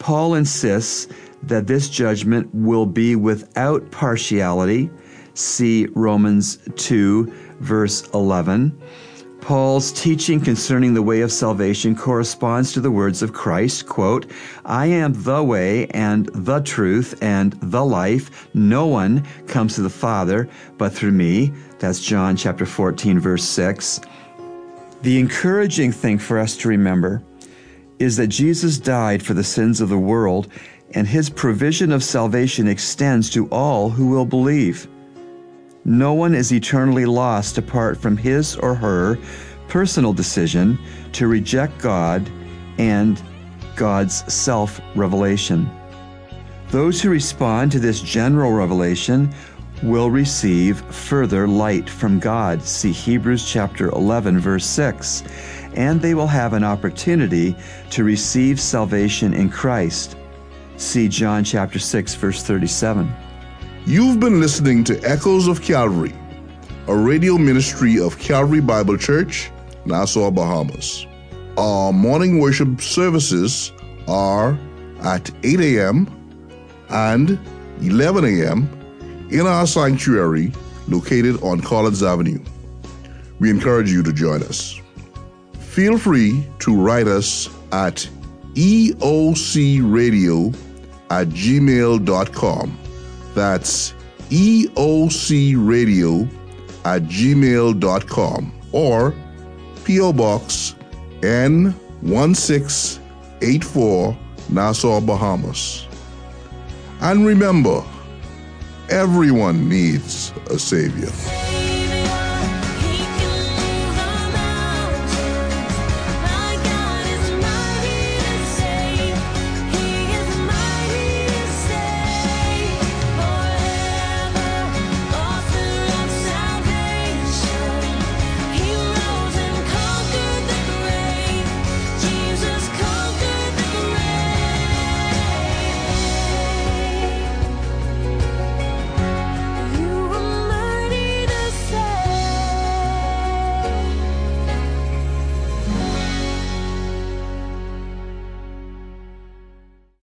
Paul 0.00 0.34
insists 0.34 1.06
that 1.44 1.66
this 1.66 1.88
judgment 1.88 2.48
will 2.52 2.86
be 2.86 3.14
without 3.14 3.88
partiality. 3.90 4.90
See 5.34 5.86
Romans 5.94 6.58
2 6.76 7.32
verse 7.60 8.08
11. 8.14 8.76
Paul's 9.42 9.92
teaching 9.92 10.40
concerning 10.40 10.92
the 10.94 11.02
way 11.02 11.20
of 11.20 11.32
salvation 11.32 11.94
corresponds 11.94 12.72
to 12.72 12.80
the 12.80 12.90
words 12.90 13.22
of 13.22 13.32
Christ, 13.32 13.86
quote, 13.86 14.30
I 14.66 14.86
am 14.86 15.14
the 15.14 15.42
way 15.42 15.86
and 15.88 16.26
the 16.34 16.60
truth 16.60 17.22
and 17.22 17.52
the 17.62 17.84
life. 17.84 18.48
No 18.54 18.86
one 18.86 19.26
comes 19.46 19.74
to 19.74 19.82
the 19.82 19.90
Father 19.90 20.48
but 20.78 20.92
through 20.92 21.12
me. 21.12 21.52
That's 21.78 22.00
John 22.00 22.36
chapter 22.36 22.66
14 22.66 23.18
verse 23.18 23.44
6. 23.44 24.00
The 25.02 25.18
encouraging 25.18 25.92
thing 25.92 26.18
for 26.18 26.38
us 26.38 26.56
to 26.58 26.68
remember 26.68 27.22
is 28.00 28.16
that 28.16 28.28
Jesus 28.28 28.78
died 28.78 29.22
for 29.22 29.34
the 29.34 29.44
sins 29.44 29.80
of 29.80 29.90
the 29.90 29.98
world, 29.98 30.48
and 30.92 31.06
his 31.06 31.30
provision 31.30 31.92
of 31.92 32.02
salvation 32.02 32.66
extends 32.66 33.30
to 33.30 33.46
all 33.50 33.90
who 33.90 34.08
will 34.08 34.24
believe. 34.24 34.88
No 35.84 36.14
one 36.14 36.34
is 36.34 36.52
eternally 36.52 37.04
lost 37.04 37.58
apart 37.58 37.96
from 37.96 38.16
his 38.16 38.56
or 38.56 38.74
her 38.74 39.18
personal 39.68 40.12
decision 40.12 40.78
to 41.12 41.28
reject 41.28 41.78
God 41.78 42.28
and 42.78 43.22
God's 43.76 44.24
self 44.32 44.80
revelation. 44.94 45.70
Those 46.70 47.00
who 47.00 47.10
respond 47.10 47.70
to 47.72 47.78
this 47.78 48.00
general 48.00 48.52
revelation 48.52 49.32
will 49.82 50.10
receive 50.10 50.80
further 50.92 51.48
light 51.48 51.88
from 51.88 52.18
God. 52.18 52.62
See 52.62 52.92
Hebrews 52.92 53.50
chapter 53.50 53.88
11 53.90 54.38
verse 54.38 54.66
6. 54.66 55.22
And 55.74 56.00
they 56.00 56.14
will 56.14 56.26
have 56.26 56.52
an 56.52 56.64
opportunity 56.64 57.56
to 57.90 58.04
receive 58.04 58.60
salvation 58.60 59.34
in 59.34 59.50
Christ. 59.50 60.16
See 60.76 61.08
John 61.08 61.44
chapter 61.44 61.78
6 61.78 62.14
verse 62.14 62.42
37. 62.42 63.12
You've 63.86 64.20
been 64.20 64.40
listening 64.40 64.84
to 64.84 65.00
Echoes 65.02 65.46
of 65.46 65.62
Calvary, 65.62 66.14
a 66.86 66.94
radio 66.94 67.38
ministry 67.38 67.98
of 67.98 68.18
Calvary 68.18 68.60
Bible 68.60 68.96
Church, 68.96 69.50
Nassau, 69.84 70.30
Bahamas. 70.30 71.06
Our 71.56 71.92
morning 71.92 72.38
worship 72.38 72.80
services 72.80 73.72
are 74.08 74.58
at 75.02 75.30
8 75.42 75.60
a.m. 75.60 76.08
and 76.88 77.38
11 77.80 78.24
a.m. 78.24 79.28
in 79.30 79.46
our 79.46 79.66
sanctuary 79.66 80.52
located 80.88 81.42
on 81.42 81.60
Collins 81.60 82.02
Avenue. 82.02 82.42
We 83.38 83.50
encourage 83.50 83.90
you 83.90 84.02
to 84.02 84.12
join 84.12 84.42
us. 84.42 84.79
Feel 85.70 85.98
free 85.98 86.46
to 86.58 86.74
write 86.74 87.06
us 87.06 87.48
at 87.70 88.08
eocradio 88.54 90.52
at 91.10 91.28
gmail.com. 91.28 92.78
That's 93.34 93.94
eocradio 94.30 96.28
at 96.84 97.02
gmail.com 97.02 98.52
or 98.72 99.14
P.O. 99.84 100.12
Box 100.12 100.74
N1684 101.20 104.16
Nassau, 104.50 105.00
Bahamas. 105.00 105.86
And 107.00 107.24
remember, 107.24 107.84
everyone 108.88 109.68
needs 109.68 110.32
a 110.50 110.58
Savior. 110.58 111.12